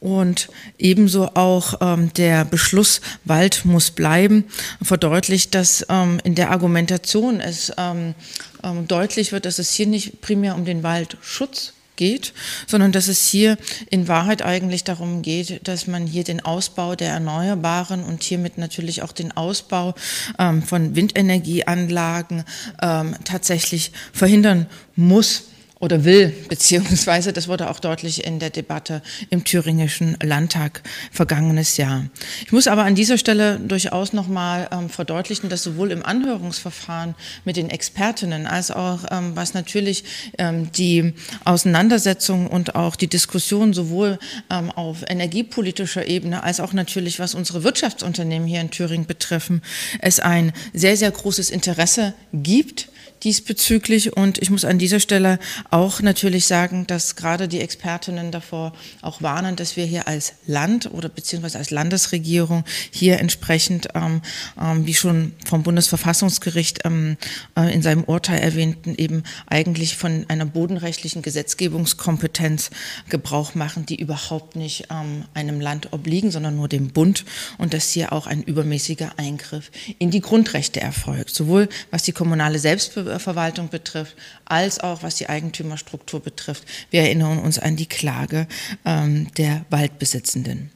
und 0.00 0.48
ebenso 0.78 1.28
auch 1.34 1.74
ähm, 1.80 2.12
der 2.14 2.44
Beschluss 2.44 3.00
Wald 3.24 3.64
muss 3.64 3.90
bleiben 3.90 4.44
verdeutlicht, 4.82 5.54
dass 5.54 5.84
ähm, 5.88 6.20
in 6.24 6.34
der 6.34 6.50
Argumentation 6.50 7.40
es 7.40 7.72
ähm, 7.76 8.14
ähm 8.62 8.86
deutlich 8.86 9.32
wird, 9.32 9.44
dass 9.46 9.58
es 9.58 9.72
hier 9.72 9.86
nicht 9.86 10.20
primär 10.20 10.54
um 10.54 10.64
den 10.64 10.82
Waldschutz 10.82 11.74
geht, 12.00 12.32
sondern 12.66 12.92
dass 12.92 13.08
es 13.08 13.28
hier 13.28 13.58
in 13.90 14.08
Wahrheit 14.08 14.40
eigentlich 14.40 14.84
darum 14.84 15.20
geht, 15.20 15.68
dass 15.68 15.86
man 15.86 16.06
hier 16.06 16.24
den 16.24 16.40
Ausbau 16.40 16.96
der 16.96 17.10
Erneuerbaren 17.10 18.02
und 18.02 18.22
hiermit 18.22 18.56
natürlich 18.56 19.02
auch 19.02 19.12
den 19.12 19.36
Ausbau 19.36 19.94
ähm, 20.38 20.62
von 20.62 20.96
Windenergieanlagen 20.96 22.44
ähm, 22.80 23.16
tatsächlich 23.24 23.92
verhindern 24.14 24.64
muss 24.96 25.44
oder 25.80 26.04
will, 26.04 26.28
beziehungsweise 26.48 27.32
das 27.32 27.48
wurde 27.48 27.70
auch 27.70 27.80
deutlich 27.80 28.26
in 28.26 28.38
der 28.38 28.50
Debatte 28.50 29.02
im 29.30 29.44
thüringischen 29.44 30.16
Landtag 30.22 30.82
vergangenes 31.10 31.78
Jahr. 31.78 32.04
Ich 32.44 32.52
muss 32.52 32.66
aber 32.66 32.84
an 32.84 32.94
dieser 32.94 33.16
Stelle 33.16 33.58
durchaus 33.58 34.12
nochmal 34.12 34.68
ähm, 34.70 34.90
verdeutlichen, 34.90 35.48
dass 35.48 35.62
sowohl 35.62 35.90
im 35.90 36.04
Anhörungsverfahren 36.04 37.14
mit 37.46 37.56
den 37.56 37.70
Expertinnen 37.70 38.46
als 38.46 38.70
auch 38.70 39.04
ähm, 39.10 39.34
was 39.34 39.54
natürlich 39.54 40.04
ähm, 40.36 40.70
die 40.72 41.14
Auseinandersetzung 41.44 42.46
und 42.46 42.74
auch 42.74 42.94
die 42.94 43.08
Diskussion 43.08 43.72
sowohl 43.72 44.18
ähm, 44.50 44.70
auf 44.70 44.98
energiepolitischer 45.08 46.06
Ebene 46.06 46.42
als 46.42 46.60
auch 46.60 46.74
natürlich 46.74 47.18
was 47.18 47.34
unsere 47.34 47.64
Wirtschaftsunternehmen 47.64 48.46
hier 48.46 48.60
in 48.60 48.70
Thüringen 48.70 49.06
betreffen, 49.06 49.62
es 50.00 50.20
ein 50.20 50.52
sehr, 50.74 50.98
sehr 50.98 51.10
großes 51.10 51.48
Interesse 51.48 52.12
gibt, 52.34 52.88
diesbezüglich. 53.22 54.16
Und 54.16 54.38
ich 54.38 54.50
muss 54.50 54.64
an 54.64 54.78
dieser 54.78 55.00
Stelle 55.00 55.38
auch 55.70 56.00
natürlich 56.00 56.46
sagen, 56.46 56.86
dass 56.86 57.16
gerade 57.16 57.48
die 57.48 57.60
Expertinnen 57.60 58.30
davor 58.30 58.72
auch 59.02 59.22
warnen, 59.22 59.56
dass 59.56 59.76
wir 59.76 59.84
hier 59.84 60.08
als 60.08 60.34
Land 60.46 60.90
oder 60.92 61.08
beziehungsweise 61.08 61.58
als 61.58 61.70
Landesregierung 61.70 62.64
hier 62.90 63.18
entsprechend, 63.18 63.88
ähm, 63.94 64.22
ähm, 64.60 64.86
wie 64.86 64.94
schon 64.94 65.32
vom 65.44 65.62
Bundesverfassungsgericht 65.62 66.80
ähm, 66.84 67.16
äh, 67.56 67.72
in 67.72 67.82
seinem 67.82 68.04
Urteil 68.04 68.40
erwähnten, 68.40 68.94
eben 68.96 69.22
eigentlich 69.46 69.96
von 69.96 70.24
einer 70.28 70.46
bodenrechtlichen 70.46 71.22
Gesetzgebungskompetenz 71.22 72.70
Gebrauch 73.08 73.54
machen, 73.54 73.86
die 73.86 74.00
überhaupt 74.00 74.56
nicht 74.56 74.88
ähm, 74.90 75.24
einem 75.34 75.60
Land 75.60 75.92
obliegen, 75.92 76.30
sondern 76.30 76.56
nur 76.56 76.68
dem 76.68 76.88
Bund 76.88 77.24
und 77.58 77.74
dass 77.74 77.90
hier 77.90 78.12
auch 78.12 78.26
ein 78.26 78.42
übermäßiger 78.42 79.12
Eingriff 79.18 79.70
in 79.98 80.10
die 80.10 80.20
Grundrechte 80.20 80.80
erfolgt, 80.80 81.30
sowohl 81.34 81.68
was 81.90 82.02
die 82.02 82.12
kommunale 82.12 82.58
Selbstbewusstsein 82.58 83.09
Verwaltung 83.18 83.68
betrifft, 83.68 84.16
als 84.44 84.80
auch 84.80 85.02
was 85.02 85.16
die 85.16 85.28
Eigentümerstruktur 85.28 86.20
betrifft. 86.20 86.64
Wir 86.90 87.02
erinnern 87.02 87.38
uns 87.38 87.58
an 87.58 87.76
die 87.76 87.88
Klage 87.88 88.46
ähm, 88.84 89.32
der 89.34 89.64
Waldbesitzenden. 89.70 90.70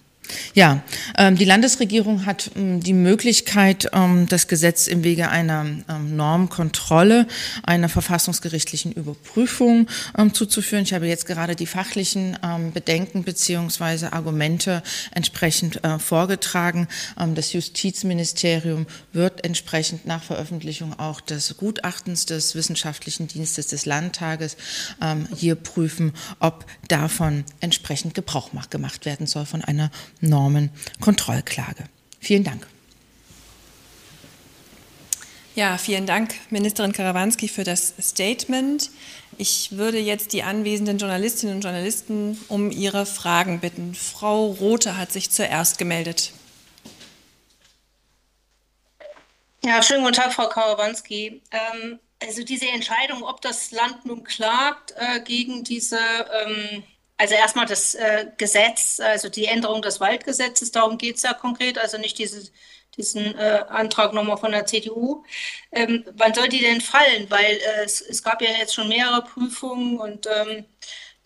Ja, 0.54 0.82
ähm, 1.18 1.36
die 1.36 1.44
Landesregierung 1.44 2.26
hat 2.26 2.50
ähm, 2.56 2.80
die 2.80 2.92
Möglichkeit, 2.92 3.90
ähm, 3.92 4.26
das 4.28 4.48
Gesetz 4.48 4.86
im 4.86 5.04
Wege 5.04 5.28
einer 5.28 5.64
Normkontrolle, 5.64 7.26
einer 7.62 7.88
verfassungsgerichtlichen 7.88 8.92
Überprüfung 8.92 9.88
zuzuführen. 10.32 10.84
Ich 10.84 10.92
habe 10.92 11.06
jetzt 11.06 11.26
gerade 11.26 11.56
die 11.56 11.66
fachlichen 11.66 12.36
Bedenken 12.72 13.24
beziehungsweise 13.24 14.12
Argumente 14.12 14.82
entsprechend 15.12 15.82
äh, 15.84 15.98
vorgetragen. 15.98 16.88
das 17.34 17.52
Justizministerium 17.52 18.86
wird 19.12 19.44
entsprechend 19.44 20.06
nach 20.06 20.22
Veröffentlichung 20.22 20.98
auch 20.98 21.20
des 21.20 21.56
Gutachtens 21.56 22.26
des 22.26 22.54
Wissenschaftlichen 22.54 23.28
Dienstes 23.28 23.68
des 23.68 23.86
Landtages 23.86 24.56
hier 25.36 25.54
prüfen, 25.54 26.12
ob 26.40 26.64
davon 26.88 27.44
entsprechend 27.60 28.14
Gebrauch 28.14 28.50
gemacht 28.70 29.06
werden 29.06 29.26
soll 29.26 29.46
von 29.46 29.62
einer 29.62 29.90
Normenkontrollklage. 30.28 31.84
Vielen 32.20 32.44
Dank. 32.44 32.66
Ja, 35.54 35.78
vielen 35.78 36.04
Dank, 36.04 36.34
Ministerin 36.50 36.92
Karawanski, 36.92 37.46
für 37.46 37.62
das 37.62 37.94
Statement. 38.00 38.90
Ich 39.38 39.72
würde 39.72 39.98
jetzt 39.98 40.32
die 40.32 40.42
anwesenden 40.42 40.98
Journalistinnen 40.98 41.56
und 41.56 41.62
Journalisten 41.62 42.40
um 42.48 42.72
ihre 42.72 43.06
Fragen 43.06 43.60
bitten. 43.60 43.94
Frau 43.94 44.46
Rothe 44.46 44.96
hat 44.96 45.12
sich 45.12 45.30
zuerst 45.30 45.78
gemeldet. 45.78 46.32
Ja, 49.64 49.82
schönen 49.82 50.02
guten 50.02 50.14
Tag, 50.14 50.32
Frau 50.32 50.48
Karawanski. 50.48 51.40
Ähm, 51.50 51.98
also 52.20 52.42
diese 52.44 52.68
Entscheidung, 52.68 53.22
ob 53.22 53.40
das 53.40 53.70
Land 53.70 54.04
nun 54.04 54.24
klagt 54.24 54.92
äh, 54.96 55.20
gegen 55.20 55.64
diese 55.64 55.98
ähm, 55.98 56.82
also 57.16 57.34
erstmal 57.34 57.66
das 57.66 57.94
äh, 57.94 58.26
Gesetz, 58.38 59.00
also 59.00 59.28
die 59.28 59.46
Änderung 59.46 59.82
des 59.82 60.00
Waldgesetzes, 60.00 60.72
darum 60.72 60.98
geht 60.98 61.16
es 61.16 61.22
ja 61.22 61.32
konkret, 61.34 61.78
also 61.78 61.98
nicht 61.98 62.18
diese, 62.18 62.50
diesen 62.96 63.38
äh, 63.38 63.64
Antrag 63.68 64.12
nochmal 64.12 64.36
von 64.36 64.52
der 64.52 64.66
CDU. 64.66 65.24
Ähm, 65.72 66.04
wann 66.14 66.34
soll 66.34 66.48
die 66.48 66.60
denn 66.60 66.80
fallen? 66.80 67.30
Weil 67.30 67.56
äh, 67.56 67.84
es, 67.84 68.00
es, 68.00 68.22
gab 68.22 68.42
ja 68.42 68.50
jetzt 68.50 68.74
schon 68.74 68.88
mehrere 68.88 69.22
Prüfungen 69.22 69.98
und 69.98 70.26
ähm, 70.26 70.64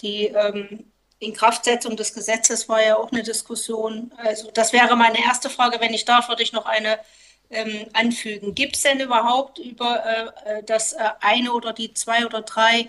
die 0.03 0.27
ähm, 0.27 0.93
Inkraftsetzung 1.21 1.97
des 1.97 2.15
Gesetzes 2.15 2.69
war 2.69 2.83
ja 2.83 2.97
auch 2.97 3.11
eine 3.11 3.23
Diskussion. 3.23 4.13
Also 4.19 4.51
das 4.53 4.73
wäre 4.73 4.97
meine 4.97 5.19
erste 5.25 5.51
Frage. 5.51 5.81
Wenn 5.81 5.95
ich 5.95 6.05
darf, 6.05 6.29
würde 6.29 6.43
ich 6.43 6.53
noch 6.53 6.67
eine 6.67 6.99
ähm, 7.51 7.87
anfügen. 7.93 8.55
Gibt 8.55 8.77
es 8.77 8.83
denn 8.83 9.01
überhaupt 9.01 9.59
über 9.59 10.05
äh, 10.05 10.59
äh, 10.59 10.63
das 10.63 10.93
äh, 10.93 10.99
eine 11.21 11.53
oder 11.53 11.73
die 11.73 11.95
zwei 11.95 12.27
oder 12.27 12.43
drei 12.43 12.89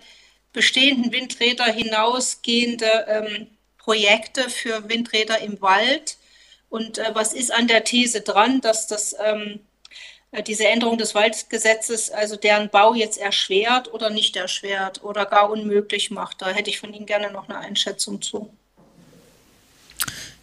bestehenden 0.53 1.11
Windräder 1.11 1.65
hinausgehende 1.65 3.05
ähm, 3.07 3.47
Projekte 3.77 4.49
für 4.49 4.89
Windräder 4.89 5.39
im 5.39 5.61
Wald. 5.61 6.17
Und 6.69 6.97
äh, 6.97 7.11
was 7.13 7.33
ist 7.33 7.53
an 7.53 7.67
der 7.67 7.83
These 7.83 8.21
dran, 8.21 8.61
dass 8.61 8.87
das, 8.87 9.15
ähm, 9.23 9.59
äh, 10.31 10.43
diese 10.43 10.67
Änderung 10.67 10.97
des 10.97 11.15
Waldgesetzes 11.15 12.11
also 12.11 12.35
deren 12.35 12.69
Bau 12.69 12.93
jetzt 12.93 13.17
erschwert 13.17 13.93
oder 13.93 14.09
nicht 14.09 14.35
erschwert 14.35 15.03
oder 15.03 15.25
gar 15.25 15.49
unmöglich 15.49 16.11
macht? 16.11 16.41
Da 16.41 16.49
hätte 16.49 16.69
ich 16.69 16.79
von 16.79 16.93
Ihnen 16.93 17.05
gerne 17.05 17.31
noch 17.31 17.49
eine 17.49 17.59
Einschätzung 17.59 18.21
zu. 18.21 18.51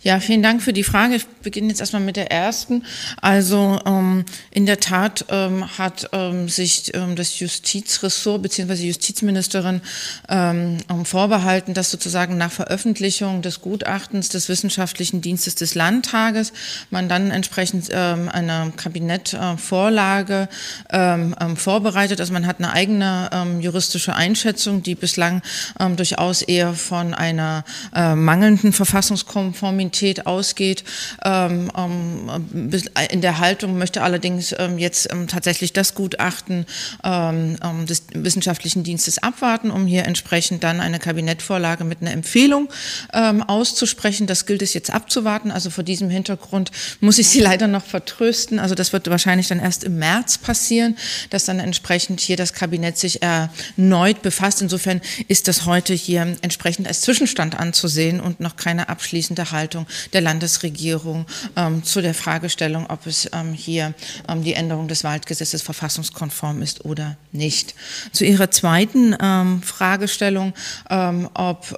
Ja, 0.06 0.20
vielen 0.20 0.40
Dank 0.44 0.62
für 0.62 0.72
die 0.72 0.84
Frage. 0.84 1.16
Ich 1.16 1.26
beginne 1.26 1.66
jetzt 1.66 1.80
erstmal 1.80 2.00
mit 2.00 2.14
der 2.14 2.30
ersten. 2.30 2.84
Also 3.20 3.80
ähm, 3.84 4.24
in 4.52 4.64
der 4.64 4.78
Tat 4.78 5.24
ähm, 5.30 5.66
hat 5.78 6.10
ähm, 6.12 6.48
sich 6.48 6.94
ähm, 6.94 7.16
das 7.16 7.40
Justizressort 7.40 8.40
bzw. 8.40 8.76
die 8.76 8.86
Justizministerin 8.86 9.80
ähm, 10.28 10.78
vorbehalten, 11.02 11.74
dass 11.74 11.90
sozusagen 11.90 12.36
nach 12.36 12.52
Veröffentlichung 12.52 13.42
des 13.42 13.60
Gutachtens 13.62 14.28
des 14.28 14.48
Wissenschaftlichen 14.48 15.22
Dienstes 15.22 15.56
des 15.56 15.74
Landtages 15.74 16.52
man 16.90 17.08
dann 17.08 17.32
entsprechend 17.32 17.88
ähm, 17.90 18.28
eine 18.28 18.72
Kabinettvorlage 18.76 20.48
ähm, 20.92 21.34
ähm, 21.40 21.56
vorbereitet. 21.56 22.20
Also 22.20 22.32
man 22.32 22.46
hat 22.46 22.60
eine 22.60 22.72
eigene 22.72 23.28
ähm, 23.32 23.60
juristische 23.60 24.14
Einschätzung, 24.14 24.84
die 24.84 24.94
bislang 24.94 25.42
ähm, 25.80 25.96
durchaus 25.96 26.42
eher 26.42 26.74
von 26.74 27.12
einer 27.12 27.64
äh, 27.92 28.14
mangelnden 28.14 28.72
Verfassungskonformität 28.72 29.95
Qualität 29.96 30.26
ausgeht. 30.26 30.84
Ähm, 31.24 31.70
ähm, 31.76 32.70
in 33.10 33.20
der 33.20 33.38
Haltung 33.38 33.78
möchte 33.78 34.02
allerdings 34.02 34.54
ähm, 34.58 34.78
jetzt 34.78 35.10
ähm, 35.10 35.26
tatsächlich 35.26 35.72
das 35.72 35.94
Gutachten 35.94 36.66
ähm, 37.02 37.56
des 37.86 38.04
wissenschaftlichen 38.12 38.84
Dienstes 38.84 39.18
abwarten, 39.18 39.70
um 39.70 39.86
hier 39.86 40.04
entsprechend 40.04 40.64
dann 40.64 40.80
eine 40.80 40.98
Kabinettvorlage 40.98 41.84
mit 41.84 42.02
einer 42.02 42.12
Empfehlung 42.12 42.68
auszusprechen. 43.12 44.26
Das 44.26 44.46
gilt 44.46 44.62
es 44.62 44.74
jetzt 44.74 44.92
abzuwarten. 44.92 45.50
Also 45.50 45.70
vor 45.70 45.84
diesem 45.84 46.10
Hintergrund 46.10 46.70
muss 47.00 47.18
ich 47.18 47.28
Sie 47.28 47.40
leider 47.40 47.66
noch 47.66 47.84
vertrösten. 47.84 48.58
Also 48.58 48.74
das 48.74 48.92
wird 48.92 49.08
wahrscheinlich 49.08 49.48
dann 49.48 49.60
erst 49.60 49.84
im 49.84 49.98
März 49.98 50.38
passieren, 50.38 50.96
dass 51.30 51.44
dann 51.44 51.60
entsprechend 51.60 52.20
hier 52.20 52.36
das 52.36 52.52
Kabinett 52.52 52.98
sich 52.98 53.20
erneut 53.22 54.22
befasst. 54.22 54.62
Insofern 54.62 55.00
ist 55.28 55.48
das 55.48 55.66
heute 55.66 55.94
hier 55.94 56.36
entsprechend 56.42 56.88
als 56.88 57.02
Zwischenstand 57.02 57.58
anzusehen 57.58 58.20
und 58.20 58.40
noch 58.40 58.56
keine 58.56 58.88
abschließende 58.88 59.50
Haltung 59.52 59.75
Haltung 59.76 59.86
der 60.12 60.20
Landesregierung 60.22 61.26
ähm, 61.56 61.84
zu 61.84 62.00
der 62.00 62.14
Fragestellung, 62.14 62.86
ob 62.88 63.06
es 63.06 63.28
ähm, 63.32 63.52
hier 63.52 63.94
ähm, 64.28 64.42
die 64.42 64.54
Änderung 64.54 64.88
des 64.88 65.04
Waldgesetzes 65.04 65.62
verfassungskonform 65.62 66.62
ist 66.62 66.84
oder 66.84 67.16
nicht. 67.32 67.74
Zu 68.12 68.24
Ihrer 68.24 68.50
zweiten 68.50 69.14
ähm, 69.20 69.62
Fragestellung, 69.62 70.54
ähm, 70.90 71.28
ob 71.34 71.76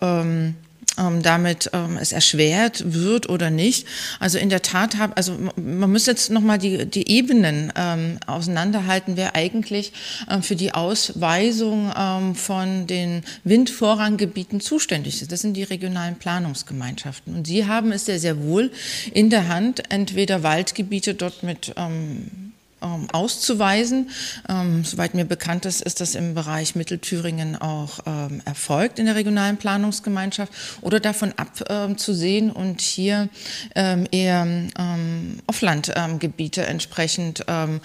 ähm, 0.99 1.23
damit 1.23 1.71
ähm, 1.73 1.97
es 2.00 2.12
erschwert 2.12 2.83
wird 2.93 3.28
oder 3.28 3.50
nicht. 3.50 3.87
Also 4.19 4.38
in 4.38 4.49
der 4.49 4.62
Tat 4.62 4.97
haben, 4.97 5.12
also 5.14 5.37
man 5.57 5.90
muss 5.90 6.07
jetzt 6.07 6.31
nochmal 6.31 6.59
die, 6.59 6.87
die 6.87 7.09
Ebenen 7.09 7.73
ähm, 7.76 8.19
auseinanderhalten, 8.26 9.17
wer 9.17 9.35
eigentlich 9.35 9.93
ähm, 10.28 10.43
für 10.43 10.57
die 10.57 10.73
Ausweisung 10.75 11.93
ähm, 11.97 12.35
von 12.35 12.87
den 12.87 13.23
Windvorranggebieten 13.45 14.61
zuständig 14.61 15.23
ist. 15.23 15.33
Das 15.33 15.40
sind 15.40 15.55
die 15.55 15.62
regionalen 15.62 16.17
Planungsgemeinschaften. 16.17 17.35
Und 17.35 17.47
sie 17.47 17.67
haben 17.67 17.93
es 17.93 18.07
sehr, 18.07 18.19
sehr 18.19 18.43
wohl 18.43 18.71
in 19.12 19.31
der 19.31 19.49
Hand, 19.49 19.90
entweder 19.90 20.43
Waldgebiete 20.43 21.14
dort 21.14 21.43
mit 21.43 21.73
ähm, 21.76 22.48
ähm, 22.82 23.08
auszuweisen. 23.12 24.11
Ähm, 24.49 24.85
soweit 24.85 25.14
mir 25.14 25.25
bekannt 25.25 25.66
ist, 25.66 25.82
ist 25.82 26.00
das 26.00 26.14
im 26.14 26.35
Bereich 26.35 26.75
Mittelthüringen 26.75 27.56
auch 27.56 28.00
ähm, 28.06 28.42
erfolgt 28.44 28.99
in 28.99 29.06
der 29.06 29.14
regionalen 29.14 29.56
Planungsgemeinschaft 29.56 30.52
oder 30.80 31.00
davon 31.00 31.32
abzusehen 31.37 32.50
und 32.50 32.80
hier 32.80 33.28
ähm, 33.75 34.06
eher 34.11 34.47
ähm, 34.47 35.40
Offlandgebiete 35.47 36.66
entsprechend 36.66 37.44
ähm, 37.49 37.80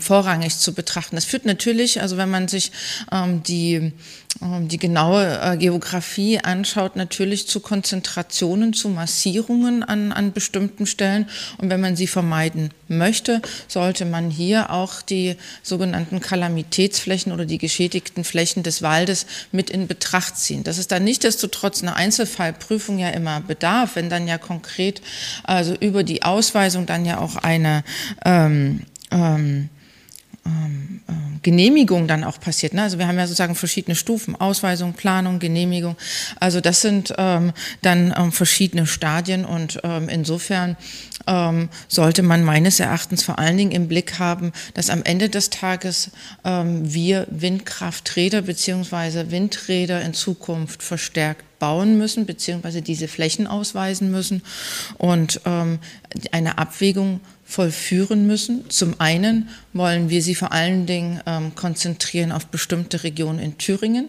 vorrangig 0.00 0.58
zu 0.58 0.72
betrachten. 0.74 1.16
Das 1.16 1.24
führt 1.24 1.44
natürlich, 1.44 2.00
also 2.00 2.16
wenn 2.16 2.30
man 2.30 2.48
sich 2.48 2.72
die 3.46 3.92
die 4.40 4.78
genaue 4.78 5.40
äh, 5.40 5.56
Geografie 5.56 6.38
anschaut, 6.38 6.96
natürlich 6.96 7.48
zu 7.48 7.60
Konzentrationen, 7.60 8.72
zu 8.72 8.88
Massierungen 8.88 9.82
an, 9.82 10.12
an 10.12 10.32
bestimmten 10.32 10.86
Stellen. 10.86 11.28
Und 11.58 11.70
wenn 11.70 11.80
man 11.80 11.96
sie 11.96 12.06
vermeiden 12.06 12.70
möchte, 12.88 13.40
sollte 13.68 14.04
man 14.04 14.30
hier 14.30 14.70
auch 14.70 15.02
die 15.02 15.36
sogenannten 15.62 16.20
Kalamitätsflächen 16.20 17.32
oder 17.32 17.46
die 17.46 17.58
geschädigten 17.58 18.24
Flächen 18.24 18.62
des 18.62 18.82
Waldes 18.82 19.26
mit 19.52 19.70
in 19.70 19.86
Betracht 19.86 20.36
ziehen. 20.36 20.64
Das 20.64 20.78
ist 20.78 20.92
dann 20.92 21.04
nichtdestotrotz 21.04 21.82
eine 21.82 21.96
Einzelfallprüfung 21.96 22.98
ja 22.98 23.10
immer 23.10 23.40
bedarf, 23.40 23.96
wenn 23.96 24.10
dann 24.10 24.28
ja 24.28 24.38
konkret 24.38 25.00
also 25.44 25.74
über 25.74 26.02
die 26.02 26.22
Ausweisung 26.22 26.86
dann 26.86 27.04
ja 27.04 27.18
auch 27.18 27.36
eine 27.36 27.84
ähm, 28.24 28.82
ähm, 29.10 29.70
ähm, 30.46 31.00
äh, 31.08 31.12
Genehmigung 31.42 32.08
dann 32.08 32.24
auch 32.24 32.40
passiert. 32.40 32.74
Ne? 32.74 32.82
Also 32.82 32.98
wir 32.98 33.06
haben 33.06 33.18
ja 33.18 33.26
sozusagen 33.26 33.54
verschiedene 33.54 33.94
Stufen, 33.94 34.36
Ausweisung, 34.36 34.94
Planung, 34.94 35.38
Genehmigung. 35.38 35.96
Also 36.40 36.60
das 36.60 36.80
sind 36.80 37.14
ähm, 37.18 37.52
dann 37.82 38.14
ähm, 38.16 38.32
verschiedene 38.32 38.86
Stadien 38.86 39.44
und 39.44 39.80
ähm, 39.82 40.08
insofern 40.08 40.76
ähm, 41.26 41.68
sollte 41.88 42.22
man 42.22 42.44
meines 42.44 42.80
Erachtens 42.80 43.22
vor 43.22 43.38
allen 43.38 43.56
Dingen 43.56 43.72
im 43.72 43.88
Blick 43.88 44.18
haben, 44.18 44.52
dass 44.74 44.90
am 44.90 45.02
Ende 45.02 45.28
des 45.28 45.50
Tages 45.50 46.10
ähm, 46.44 46.92
wir 46.92 47.26
Windkrafträder 47.30 48.42
beziehungsweise 48.42 49.30
Windräder 49.30 50.02
in 50.02 50.14
Zukunft 50.14 50.82
verstärkt 50.82 51.44
bauen 51.58 51.96
müssen, 51.96 52.26
beziehungsweise 52.26 52.82
diese 52.82 53.08
Flächen 53.08 53.46
ausweisen 53.46 54.10
müssen 54.10 54.42
und 54.98 55.40
eine 55.46 56.58
Abwägung 56.58 57.20
vollführen 57.46 58.26
müssen. 58.26 58.68
Zum 58.70 59.00
einen 59.00 59.48
wollen 59.72 60.10
wir 60.10 60.20
sie 60.20 60.34
vor 60.34 60.52
allen 60.52 60.84
Dingen 60.84 61.20
ähm, 61.26 61.54
konzentrieren 61.54 62.32
auf 62.32 62.46
bestimmte 62.46 63.04
Regionen 63.04 63.38
in 63.38 63.56
Thüringen 63.56 64.08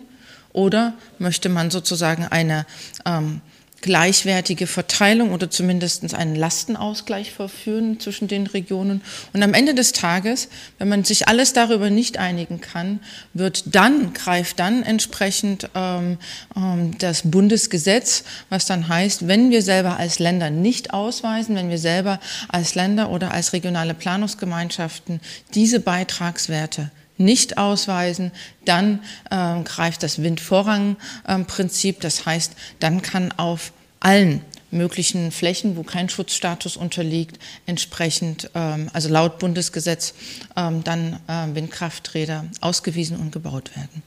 oder 0.54 0.96
möchte 1.20 1.50
man 1.50 1.70
sozusagen 1.70 2.26
eine 2.26 2.66
ähm, 3.06 3.42
gleichwertige 3.82 4.68
Verteilung 4.68 5.32
oder 5.32 5.50
zumindest 5.50 6.14
einen 6.14 6.36
Lastenausgleich 6.36 7.32
verführen 7.32 8.00
zwischen 8.00 8.28
den 8.28 8.48
Regionen. 8.48 9.02
Und 9.34 9.44
am 9.44 9.54
Ende 9.54 9.76
des 9.76 9.92
Tages, 9.92 10.50
wenn 10.80 10.90
man 10.90 11.04
sich 11.04 11.28
alles 11.28 11.54
darüber 11.54 11.90
nicht 11.90 12.18
einigen 12.18 12.60
kann, 12.60 13.00
wird 13.34 13.76
dann, 13.76 14.14
greift 14.14 14.60
dann 14.60 14.84
entsprechend 14.84 15.70
ähm, 15.76 16.18
ähm, 16.56 16.98
das 16.98 17.24
Bundesgesetz, 17.24 18.24
was 18.50 18.66
dann 18.66 18.88
heißt, 18.88 19.28
wenn 19.28 19.52
wir 19.52 19.62
selber 19.62 19.98
als 19.98 20.20
Länder 20.20 20.50
nicht 20.50 20.94
ausweisen, 20.94 21.56
wenn 21.56 21.70
wir 21.70 21.80
selber 21.80 22.20
als 22.50 22.76
Länder 22.76 23.10
oder 23.12 23.32
als 23.32 23.54
regionale 23.54 23.94
Planungsgemeinschaften 23.94 25.20
diese 25.54 25.80
Beitragswerte 25.80 26.92
nicht 27.18 27.58
ausweisen, 27.58 28.32
dann 28.66 29.00
äh, 29.32 29.62
greift 29.64 30.04
das 30.04 30.22
Windvorrangprinzip. 30.22 31.98
Äh, 31.98 32.02
das 32.02 32.26
heißt, 32.26 32.54
dann 32.80 33.02
kann 33.02 33.32
auf 33.38 33.72
allen 34.00 34.44
möglichen 34.72 35.32
Flächen, 35.32 35.78
wo 35.78 35.84
kein 35.84 36.10
Schutzstatus 36.10 36.78
unterliegt, 36.78 37.40
entsprechend, 37.66 38.50
ähm, 38.54 38.90
also 38.94 39.10
laut 39.10 39.40
Bundesgesetz, 39.40 40.14
ähm, 40.56 40.84
dann 40.84 41.20
äh, 41.28 41.56
Windkrafträder 41.56 42.46
ausgewiesen 42.62 43.18
und 43.18 43.32
gebaut 43.32 43.76
werden. 43.76 44.04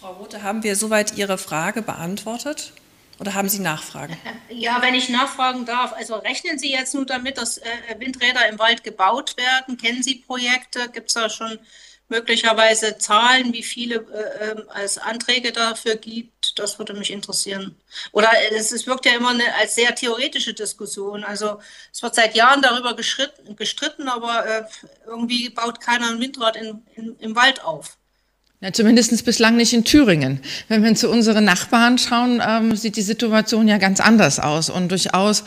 Frau 0.00 0.12
Rote, 0.12 0.42
haben 0.42 0.62
wir 0.62 0.76
soweit 0.76 1.16
Ihre 1.16 1.38
Frage 1.38 1.82
beantwortet? 1.82 2.72
Oder 3.20 3.34
haben 3.34 3.48
Sie 3.48 3.60
Nachfragen? 3.60 4.16
Ja, 4.48 4.82
wenn 4.82 4.94
ich 4.94 5.08
nachfragen 5.08 5.64
darf. 5.64 5.92
Also 5.92 6.16
rechnen 6.16 6.58
Sie 6.58 6.72
jetzt 6.72 6.92
nur 6.92 7.06
damit, 7.06 7.38
dass 7.38 7.58
äh, 7.58 7.64
Windräder 7.98 8.48
im 8.48 8.58
Wald 8.58 8.82
gebaut 8.82 9.36
werden? 9.36 9.76
Kennen 9.76 10.02
Sie 10.02 10.16
Projekte? 10.16 10.88
Gibt 10.90 11.08
es 11.08 11.14
da 11.14 11.30
schon 11.30 11.58
möglicherweise 12.12 12.98
Zahlen, 12.98 13.52
wie 13.52 13.62
viele 13.62 13.96
äh, 13.96 14.50
ähm, 14.50 14.62
es 14.84 14.98
Anträge 14.98 15.50
dafür 15.50 15.96
gibt? 15.96 16.58
Das 16.58 16.78
würde 16.78 16.92
mich 16.92 17.10
interessieren. 17.10 17.74
Oder 18.12 18.28
äh, 18.28 18.54
es, 18.54 18.70
es 18.70 18.86
wirkt 18.86 19.06
ja 19.06 19.14
immer 19.14 19.30
eine, 19.30 19.54
als 19.60 19.74
sehr 19.74 19.94
theoretische 19.94 20.52
Diskussion. 20.54 21.24
Also 21.24 21.58
es 21.90 22.02
wird 22.02 22.14
seit 22.14 22.36
Jahren 22.36 22.62
darüber 22.62 22.94
gestritten, 22.94 24.08
aber 24.08 24.46
äh, 24.46 24.62
irgendwie 25.06 25.48
baut 25.48 25.80
keiner 25.80 26.10
ein 26.10 26.20
Windrad 26.20 26.56
in, 26.56 26.82
in, 26.94 27.16
im 27.18 27.34
Wald 27.34 27.64
auf. 27.64 27.96
Ja, 28.60 28.72
zumindest 28.72 29.24
bislang 29.24 29.56
nicht 29.56 29.72
in 29.72 29.84
Thüringen. 29.84 30.40
Wenn 30.68 30.84
wir 30.84 30.94
zu 30.94 31.10
unseren 31.10 31.44
Nachbarn 31.44 31.98
schauen, 31.98 32.40
ähm, 32.46 32.76
sieht 32.76 32.96
die 32.96 33.02
Situation 33.02 33.66
ja 33.66 33.78
ganz 33.78 33.98
anders 33.98 34.38
aus 34.38 34.70
und 34.70 34.88
durchaus 34.88 35.42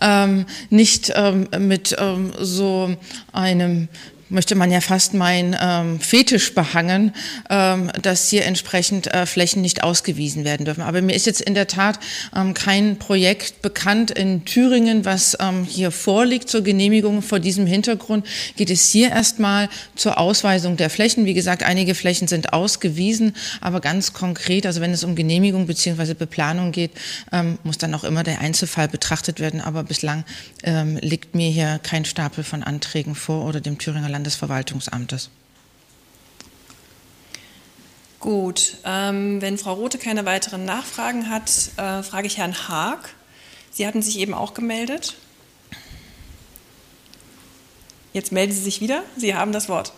ähm, 0.00 0.46
nicht 0.68 1.12
ähm, 1.16 1.48
mit 1.58 1.96
ähm, 1.98 2.32
so 2.38 2.94
einem 3.32 3.88
möchte 4.30 4.54
man 4.54 4.70
ja 4.70 4.80
fast 4.80 5.12
meinen 5.12 5.56
ähm, 5.60 6.00
Fetisch 6.00 6.54
behangen, 6.54 7.12
ähm, 7.50 7.90
dass 8.00 8.30
hier 8.30 8.46
entsprechend 8.46 9.12
äh, 9.12 9.26
Flächen 9.26 9.60
nicht 9.60 9.82
ausgewiesen 9.82 10.44
werden 10.44 10.64
dürfen. 10.64 10.82
Aber 10.82 11.02
mir 11.02 11.14
ist 11.14 11.26
jetzt 11.26 11.40
in 11.40 11.54
der 11.54 11.66
Tat 11.66 11.98
ähm, 12.34 12.54
kein 12.54 12.98
Projekt 12.98 13.60
bekannt 13.60 14.12
in 14.12 14.44
Thüringen, 14.44 15.04
was 15.04 15.36
ähm, 15.40 15.64
hier 15.64 15.90
vorliegt 15.90 16.48
zur 16.48 16.62
Genehmigung. 16.62 17.22
Vor 17.22 17.40
diesem 17.40 17.66
Hintergrund 17.66 18.26
geht 18.56 18.70
es 18.70 18.88
hier 18.88 19.10
erstmal 19.10 19.68
zur 19.96 20.18
Ausweisung 20.18 20.76
der 20.76 20.90
Flächen. 20.90 21.24
Wie 21.24 21.34
gesagt, 21.34 21.64
einige 21.64 21.94
Flächen 21.94 22.28
sind 22.28 22.52
ausgewiesen, 22.52 23.34
aber 23.60 23.80
ganz 23.80 24.12
konkret, 24.12 24.64
also 24.64 24.80
wenn 24.80 24.92
es 24.92 25.02
um 25.02 25.16
Genehmigung 25.16 25.66
beziehungsweise 25.66 26.14
Beplanung 26.14 26.70
geht, 26.70 26.92
ähm, 27.32 27.58
muss 27.64 27.78
dann 27.78 27.94
auch 27.94 28.04
immer 28.04 28.22
der 28.22 28.40
Einzelfall 28.40 28.86
betrachtet 28.86 29.40
werden. 29.40 29.60
Aber 29.60 29.82
bislang 29.82 30.24
ähm, 30.62 30.98
liegt 31.00 31.34
mir 31.34 31.50
hier 31.50 31.80
kein 31.82 32.04
Stapel 32.04 32.44
von 32.44 32.62
Anträgen 32.62 33.16
vor 33.16 33.46
oder 33.46 33.60
dem 33.60 33.78
Thüringer 33.78 34.08
Land 34.08 34.19
Landesverwaltungsamtes. 34.20 35.30
Gut, 38.18 38.76
ähm, 38.84 39.40
wenn 39.40 39.56
Frau 39.56 39.72
Rote 39.72 39.96
keine 39.96 40.26
weiteren 40.26 40.66
Nachfragen 40.66 41.30
hat, 41.30 41.50
äh, 41.78 42.02
frage 42.02 42.26
ich 42.26 42.36
Herrn 42.36 42.68
Haag. 42.68 43.14
Sie 43.70 43.86
hatten 43.86 44.02
sich 44.02 44.18
eben 44.18 44.34
auch 44.34 44.52
gemeldet. 44.52 45.16
Jetzt 48.12 48.30
melden 48.30 48.52
Sie 48.52 48.60
sich 48.60 48.82
wieder. 48.82 49.04
Sie 49.16 49.34
haben 49.34 49.52
das 49.52 49.70
Wort. 49.70 49.94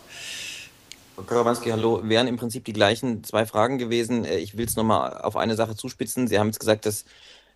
Frau 1.17 1.23
Karawanski, 1.23 1.71
hallo. 1.71 2.01
Wären 2.05 2.29
im 2.29 2.37
Prinzip 2.37 2.65
die 2.65 2.73
gleichen 2.73 3.25
zwei 3.25 3.45
Fragen 3.45 3.79
gewesen. 3.79 4.25
Äh, 4.25 4.39
ich 4.39 4.57
will 4.57 4.67
es 4.67 4.77
nochmal 4.77 5.21
auf 5.21 5.37
eine 5.37 5.57
Sache 5.57 5.75
zuspitzen. 5.75 6.29
Sie 6.29 6.39
haben 6.39 6.47
jetzt 6.47 6.61
gesagt, 6.61 6.87
dass 6.87 7.05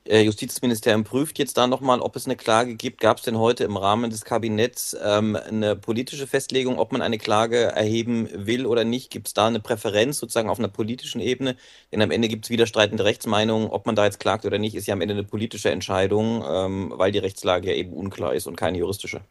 Justizministerium 0.09 1.03
prüft 1.03 1.38
jetzt 1.38 1.57
da 1.57 1.66
nochmal, 1.66 2.01
ob 2.01 2.14
es 2.14 2.27
eine 2.27 2.37
Klage 2.37 2.77
gibt. 2.77 3.01
Gab 3.01 3.19
es 3.19 3.25
denn 3.25 3.38
heute 3.38 3.64
im 3.64 3.77
Rahmen 3.77 4.11
des 4.11 4.25
Kabinetts 4.25 4.97
ähm, 5.03 5.37
eine 5.37 5.75
politische 5.75 6.29
Festlegung, 6.29 6.79
ob 6.79 6.92
man 6.92 7.03
eine 7.03 7.19
Klage 7.19 7.57
erheben 7.57 8.29
will 8.33 8.66
oder 8.66 8.85
nicht? 8.85 9.11
Gibt 9.11 9.27
es 9.29 9.35
da 9.35 9.49
eine 9.49 9.59
Präferenz 9.59 10.19
sozusagen 10.19 10.49
auf 10.49 10.59
einer 10.61 10.69
politischen 10.69 11.21
Ebene? 11.21 11.57
Denn 11.92 12.03
am 12.03 12.12
Ende 12.12 12.29
gibt 12.29 12.45
es 12.47 12.51
widerstreitende 12.51 13.05
Rechtsmeinungen. 13.05 13.69
Ob 13.69 13.87
man 13.87 13.97
da 13.97 14.05
jetzt 14.05 14.21
klagt 14.21 14.45
oder 14.45 14.59
nicht, 14.59 14.77
ist 14.77 14.87
ja 14.87 14.95
am 14.95 15.01
Ende 15.01 15.14
eine 15.14 15.25
politische 15.25 15.71
Entscheidung, 15.71 16.45
ähm, 16.49 16.92
weil 16.95 17.11
die 17.11 17.19
Rechtslage 17.19 17.69
ja 17.71 17.75
eben 17.75 17.92
unklar 17.92 18.35
ist 18.35 18.47
und 18.47 18.57
keine 18.57 18.79
juristische. 18.79 19.23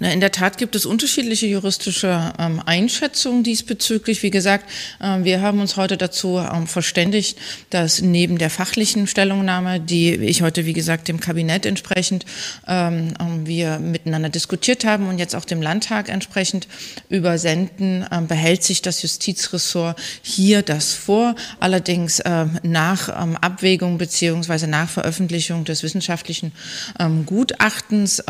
In 0.00 0.20
der 0.20 0.30
Tat 0.30 0.58
gibt 0.58 0.76
es 0.76 0.86
unterschiedliche 0.86 1.46
juristische 1.46 2.32
ähm, 2.38 2.62
Einschätzungen 2.64 3.42
diesbezüglich. 3.42 4.22
Wie 4.22 4.30
gesagt, 4.30 4.70
äh, 5.00 5.24
wir 5.24 5.40
haben 5.40 5.60
uns 5.60 5.76
heute 5.76 5.96
dazu 5.96 6.38
ähm, 6.38 6.68
verständigt, 6.68 7.36
dass 7.70 8.00
neben 8.00 8.38
der 8.38 8.48
fachlichen 8.48 9.08
Stellungnahme, 9.08 9.80
die 9.80 10.14
ich 10.14 10.42
heute, 10.42 10.66
wie 10.66 10.72
gesagt, 10.72 11.08
dem 11.08 11.18
Kabinett 11.18 11.66
entsprechend 11.66 12.26
ähm, 12.68 13.14
ähm 13.18 13.46
wir 13.48 13.80
miteinander 13.80 14.28
diskutiert 14.28 14.84
haben 14.84 15.08
und 15.08 15.18
jetzt 15.18 15.34
auch 15.34 15.44
dem 15.44 15.62
Landtag 15.62 16.10
entsprechend 16.10 16.68
übersenden, 17.08 18.06
äh, 18.08 18.20
behält 18.20 18.62
sich 18.62 18.82
das 18.82 19.02
Justizressort 19.02 19.98
hier 20.22 20.62
das 20.62 20.92
vor. 20.94 21.34
Allerdings 21.58 22.20
äh, 22.20 22.46
nach 22.62 23.08
ähm, 23.20 23.36
Abwägung 23.36 23.98
beziehungsweise 23.98 24.68
nach 24.68 24.88
Veröffentlichung 24.88 25.64
des 25.64 25.82
wissenschaftlichen 25.82 26.52
ähm, 27.00 27.26
Gutachtens 27.26 28.22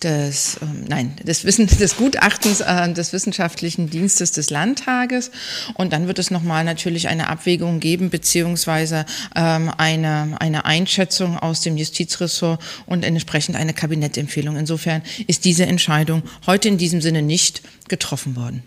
des, 0.00 0.58
ähm, 0.62 0.84
nein, 0.88 1.16
des, 1.22 1.44
Wissen, 1.44 1.66
des 1.78 1.96
Gutachtens 1.96 2.60
äh, 2.60 2.92
des 2.92 3.12
Wissenschaftlichen 3.12 3.90
Dienstes 3.90 4.32
des 4.32 4.50
Landtages. 4.50 5.30
Und 5.74 5.92
dann 5.92 6.06
wird 6.06 6.18
es 6.18 6.30
nochmal 6.30 6.64
natürlich 6.64 7.08
eine 7.08 7.28
Abwägung 7.28 7.80
geben, 7.80 8.10
beziehungsweise 8.10 9.04
ähm, 9.34 9.70
eine, 9.76 10.36
eine 10.40 10.64
Einschätzung 10.64 11.38
aus 11.38 11.60
dem 11.60 11.76
Justizressort 11.76 12.60
und 12.86 13.04
entsprechend 13.04 13.56
eine 13.56 13.74
Kabinettempfehlung. 13.74 14.56
Insofern 14.56 15.02
ist 15.26 15.44
diese 15.44 15.66
Entscheidung 15.66 16.22
heute 16.46 16.68
in 16.68 16.78
diesem 16.78 17.00
Sinne 17.00 17.22
nicht 17.22 17.62
getroffen 17.88 18.36
worden. 18.36 18.62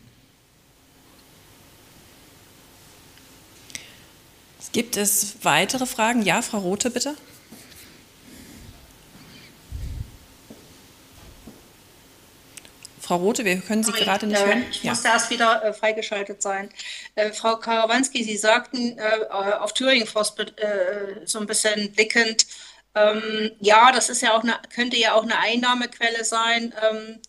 Gibt 4.72 4.96
es 4.96 5.36
weitere 5.44 5.86
Fragen? 5.86 6.22
Ja, 6.22 6.42
Frau 6.42 6.60
Rothe, 6.60 6.90
bitte. 6.90 7.16
Frau 13.02 13.18
Rote, 13.18 13.44
wir 13.44 13.58
können 13.58 13.84
Sie 13.84 13.92
Sorry, 13.92 14.04
gerade 14.04 14.28
nicht 14.28 14.42
äh, 14.42 14.46
hören. 14.46 14.66
Ich 14.70 14.84
ja. 14.84 14.92
musste 14.92 15.08
erst 15.08 15.30
wieder 15.30 15.64
äh, 15.64 15.74
freigeschaltet 15.74 16.42
sein. 16.42 16.70
Äh, 17.16 17.32
Frau 17.32 17.58
Karawanski, 17.58 18.24
Sie 18.24 18.38
sagten 18.38 18.98
äh, 18.98 19.26
auf 19.30 19.74
Thüringen 19.74 20.08
äh, 20.08 21.26
so 21.26 21.40
ein 21.40 21.48
bisschen 21.48 21.92
blickend, 21.92 22.46
ähm, 22.94 23.52
ja, 23.60 23.92
das 23.92 24.10
ist 24.10 24.22
ja 24.22 24.34
auch 24.36 24.44
eine, 24.44 24.60
könnte 24.74 24.98
ja 24.98 25.14
auch 25.14 25.24
eine 25.24 25.38
Einnahmequelle 25.38 26.26
sein. 26.26 26.74
Ähm, 26.90 27.20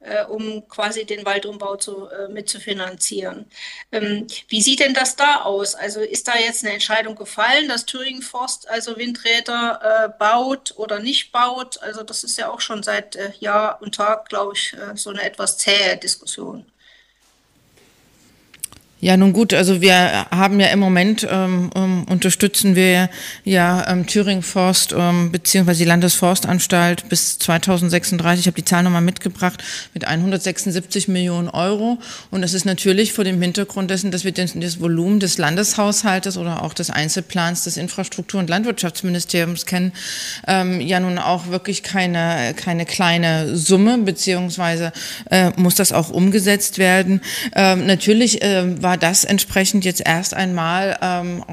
äh, 0.00 0.24
um 0.24 0.66
quasi 0.68 1.04
den 1.04 1.24
Waldumbau 1.24 1.76
zu, 1.76 2.08
äh, 2.08 2.28
mitzufinanzieren. 2.28 3.46
Ähm, 3.92 4.26
wie 4.48 4.62
sieht 4.62 4.80
denn 4.80 4.94
das 4.94 5.16
da 5.16 5.42
aus? 5.42 5.74
Also 5.74 6.00
ist 6.00 6.28
da 6.28 6.38
jetzt 6.38 6.64
eine 6.64 6.74
Entscheidung 6.74 7.14
gefallen, 7.16 7.68
dass 7.68 7.86
Thüringen 7.86 8.22
Forst 8.22 8.68
also 8.68 8.96
Windräder 8.96 9.80
äh, 9.82 10.18
baut 10.18 10.74
oder 10.76 11.00
nicht 11.00 11.32
baut? 11.32 11.82
Also 11.82 12.02
das 12.02 12.24
ist 12.24 12.38
ja 12.38 12.50
auch 12.50 12.60
schon 12.60 12.82
seit 12.82 13.16
äh, 13.16 13.32
Jahr 13.40 13.80
und 13.82 13.94
Tag, 13.96 14.28
glaube 14.28 14.54
ich, 14.54 14.74
äh, 14.74 14.96
so 14.96 15.10
eine 15.10 15.22
etwas 15.22 15.58
zähe 15.58 15.96
Diskussion. 15.96 16.66
Ja, 19.00 19.16
nun 19.16 19.32
gut, 19.32 19.54
also 19.54 19.80
wir 19.80 20.26
haben 20.32 20.58
ja 20.58 20.66
im 20.68 20.80
Moment 20.80 21.24
ähm, 21.30 21.70
um, 21.72 22.02
unterstützen 22.10 22.74
wir 22.74 23.08
ja 23.44 23.88
ähm, 23.88 24.08
Thüringen 24.08 24.42
Forst 24.42 24.92
ähm, 24.92 25.30
beziehungsweise 25.30 25.84
die 25.84 25.88
Landesforstanstalt 25.88 27.08
bis 27.08 27.38
2036. 27.38 28.40
Ich 28.40 28.46
habe 28.48 28.56
die 28.56 28.64
Zahl 28.64 28.82
nochmal 28.82 29.02
mitgebracht 29.02 29.62
mit 29.94 30.04
176 30.04 31.06
Millionen 31.06 31.48
Euro 31.48 31.98
und 32.32 32.42
das 32.42 32.54
ist 32.54 32.64
natürlich 32.64 33.12
vor 33.12 33.22
dem 33.22 33.40
Hintergrund 33.40 33.88
dessen, 33.88 34.10
dass 34.10 34.24
wir 34.24 34.32
den, 34.32 34.50
das 34.60 34.80
Volumen 34.80 35.20
des 35.20 35.38
Landeshaushaltes 35.38 36.36
oder 36.36 36.64
auch 36.64 36.74
des 36.74 36.90
Einzelplans 36.90 37.62
des 37.62 37.76
Infrastruktur- 37.76 38.40
und 38.40 38.50
Landwirtschaftsministeriums 38.50 39.64
kennen, 39.64 39.92
ähm, 40.48 40.80
ja 40.80 40.98
nun 40.98 41.18
auch 41.18 41.50
wirklich 41.50 41.84
keine 41.84 42.52
keine 42.54 42.84
kleine 42.84 43.56
Summe 43.56 43.98
beziehungsweise 43.98 44.92
äh, 45.30 45.50
muss 45.54 45.76
das 45.76 45.92
auch 45.92 46.10
umgesetzt 46.10 46.78
werden. 46.78 47.20
Ähm, 47.54 47.86
natürlich 47.86 48.42
äh, 48.42 48.82
war 48.88 48.96
das 48.96 49.24
entsprechend 49.24 49.84
jetzt 49.84 50.00
erst 50.02 50.32
einmal 50.32 50.96
ähm, 51.02 51.44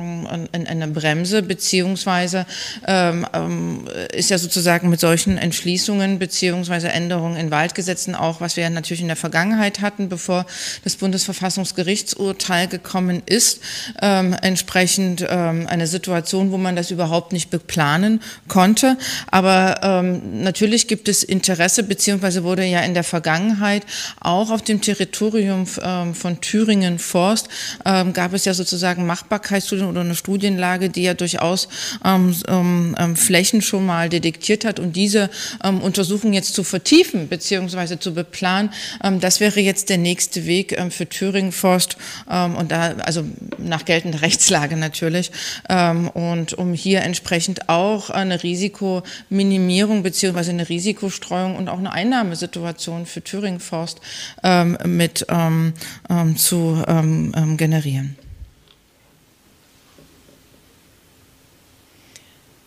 eine 0.53 0.87
Bremse, 0.87 1.43
beziehungsweise 1.43 2.45
ähm, 2.87 3.27
ähm, 3.33 3.89
ist 4.13 4.29
ja 4.29 4.37
sozusagen 4.37 4.87
mit 4.87 5.01
solchen 5.01 5.37
Entschließungen 5.37 6.17
beziehungsweise 6.17 6.87
Änderungen 6.87 7.35
in 7.35 7.51
Waldgesetzen 7.51 8.15
auch, 8.15 8.39
was 8.39 8.55
wir 8.55 8.63
ja 8.63 8.69
natürlich 8.69 9.01
in 9.01 9.09
der 9.09 9.17
Vergangenheit 9.17 9.81
hatten, 9.81 10.07
bevor 10.07 10.45
das 10.85 10.95
Bundesverfassungsgerichtsurteil 10.95 12.69
gekommen 12.69 13.21
ist, 13.25 13.59
ähm, 14.01 14.33
entsprechend 14.41 15.25
ähm, 15.27 15.67
eine 15.67 15.87
Situation, 15.87 16.53
wo 16.53 16.57
man 16.57 16.77
das 16.77 16.89
überhaupt 16.89 17.33
nicht 17.33 17.49
beplanen 17.49 18.21
konnte. 18.47 18.97
Aber 19.29 19.81
ähm, 19.83 20.41
natürlich 20.41 20.87
gibt 20.87 21.09
es 21.09 21.21
Interesse, 21.21 21.83
beziehungsweise 21.83 22.45
wurde 22.45 22.63
ja 22.63 22.79
in 22.79 22.93
der 22.93 23.03
Vergangenheit 23.03 23.83
auch 24.21 24.51
auf 24.51 24.61
dem 24.61 24.79
Territorium 24.79 25.65
ähm, 25.83 26.15
von 26.15 26.39
Thüringen 26.39 26.97
vor 26.97 27.24
Forst 27.25 27.49
ähm, 27.85 28.13
gab 28.13 28.33
es 28.33 28.45
ja 28.45 28.53
sozusagen 28.53 29.07
Machbarkeitsstudien 29.07 29.87
oder 29.87 30.01
eine 30.01 30.13
Studienlage, 30.13 30.89
die 30.89 31.01
ja 31.01 31.15
durchaus 31.15 31.67
ähm, 32.03 32.35
ähm, 32.47 32.95
ähm, 32.99 33.15
Flächen 33.15 33.63
schon 33.63 33.83
mal 33.83 34.09
detektiert 34.09 34.63
hat. 34.63 34.79
Und 34.79 34.95
diese 34.95 35.31
ähm, 35.63 35.81
Untersuchung 35.81 36.33
jetzt 36.33 36.53
zu 36.53 36.63
vertiefen 36.63 37.27
beziehungsweise 37.27 37.99
zu 37.99 38.13
beplanen, 38.13 38.69
ähm, 39.03 39.19
das 39.19 39.39
wäre 39.39 39.59
jetzt 39.59 39.89
der 39.89 39.97
nächste 39.97 40.45
Weg 40.45 40.77
ähm, 40.77 40.91
für 40.91 41.09
Thüringen 41.09 41.51
Forst 41.51 41.97
ähm, 42.29 42.55
und 42.55 42.71
da 42.71 42.93
also 43.01 43.23
nach 43.57 43.85
geltender 43.85 44.21
Rechtslage 44.21 44.77
natürlich 44.77 45.31
ähm, 45.67 46.09
und 46.09 46.53
um 46.53 46.73
hier 46.73 47.01
entsprechend 47.01 47.69
auch 47.69 48.11
eine 48.11 48.43
Risikominimierung 48.43 50.03
beziehungsweise 50.03 50.51
eine 50.51 50.69
Risikostreuung 50.69 51.55
und 51.55 51.69
auch 51.69 51.79
eine 51.79 51.91
Einnahmesituation 51.91 53.07
für 53.07 53.23
Thüringen 53.23 53.59
Forst 53.59 53.99
ähm, 54.43 54.77
mit 54.85 55.25
ähm, 55.29 55.73
ähm, 56.07 56.37
zu 56.37 56.83
ähm, 56.87 57.14
ähm, 57.35 57.57
generieren. 57.57 58.17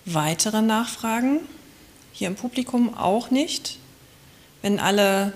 Weitere 0.04 0.62
Nachfragen? 0.62 1.40
Hier 2.12 2.28
im 2.28 2.34
Publikum 2.34 2.94
auch 2.94 3.30
nicht. 3.30 3.78
Wenn 4.62 4.80
alle 4.80 5.32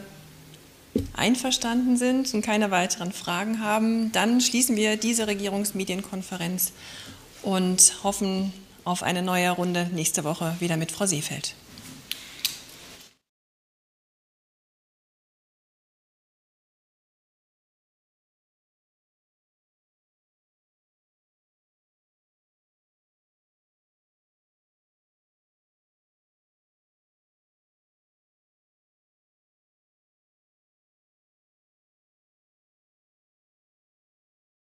einverstanden 1.14 1.96
sind 1.96 2.32
und 2.34 2.42
keine 2.42 2.70
weiteren 2.70 3.12
Fragen 3.12 3.60
haben, 3.60 4.12
dann 4.12 4.40
schließen 4.40 4.76
wir 4.76 4.96
diese 4.96 5.26
Regierungsmedienkonferenz 5.26 6.72
und 7.42 8.02
hoffen 8.02 8.52
auf 8.84 9.02
eine 9.02 9.22
neue 9.22 9.50
Runde 9.50 9.88
nächste 9.92 10.24
Woche 10.24 10.56
wieder 10.60 10.76
mit 10.76 10.92
Frau 10.92 11.06
Seefeld. 11.06 11.54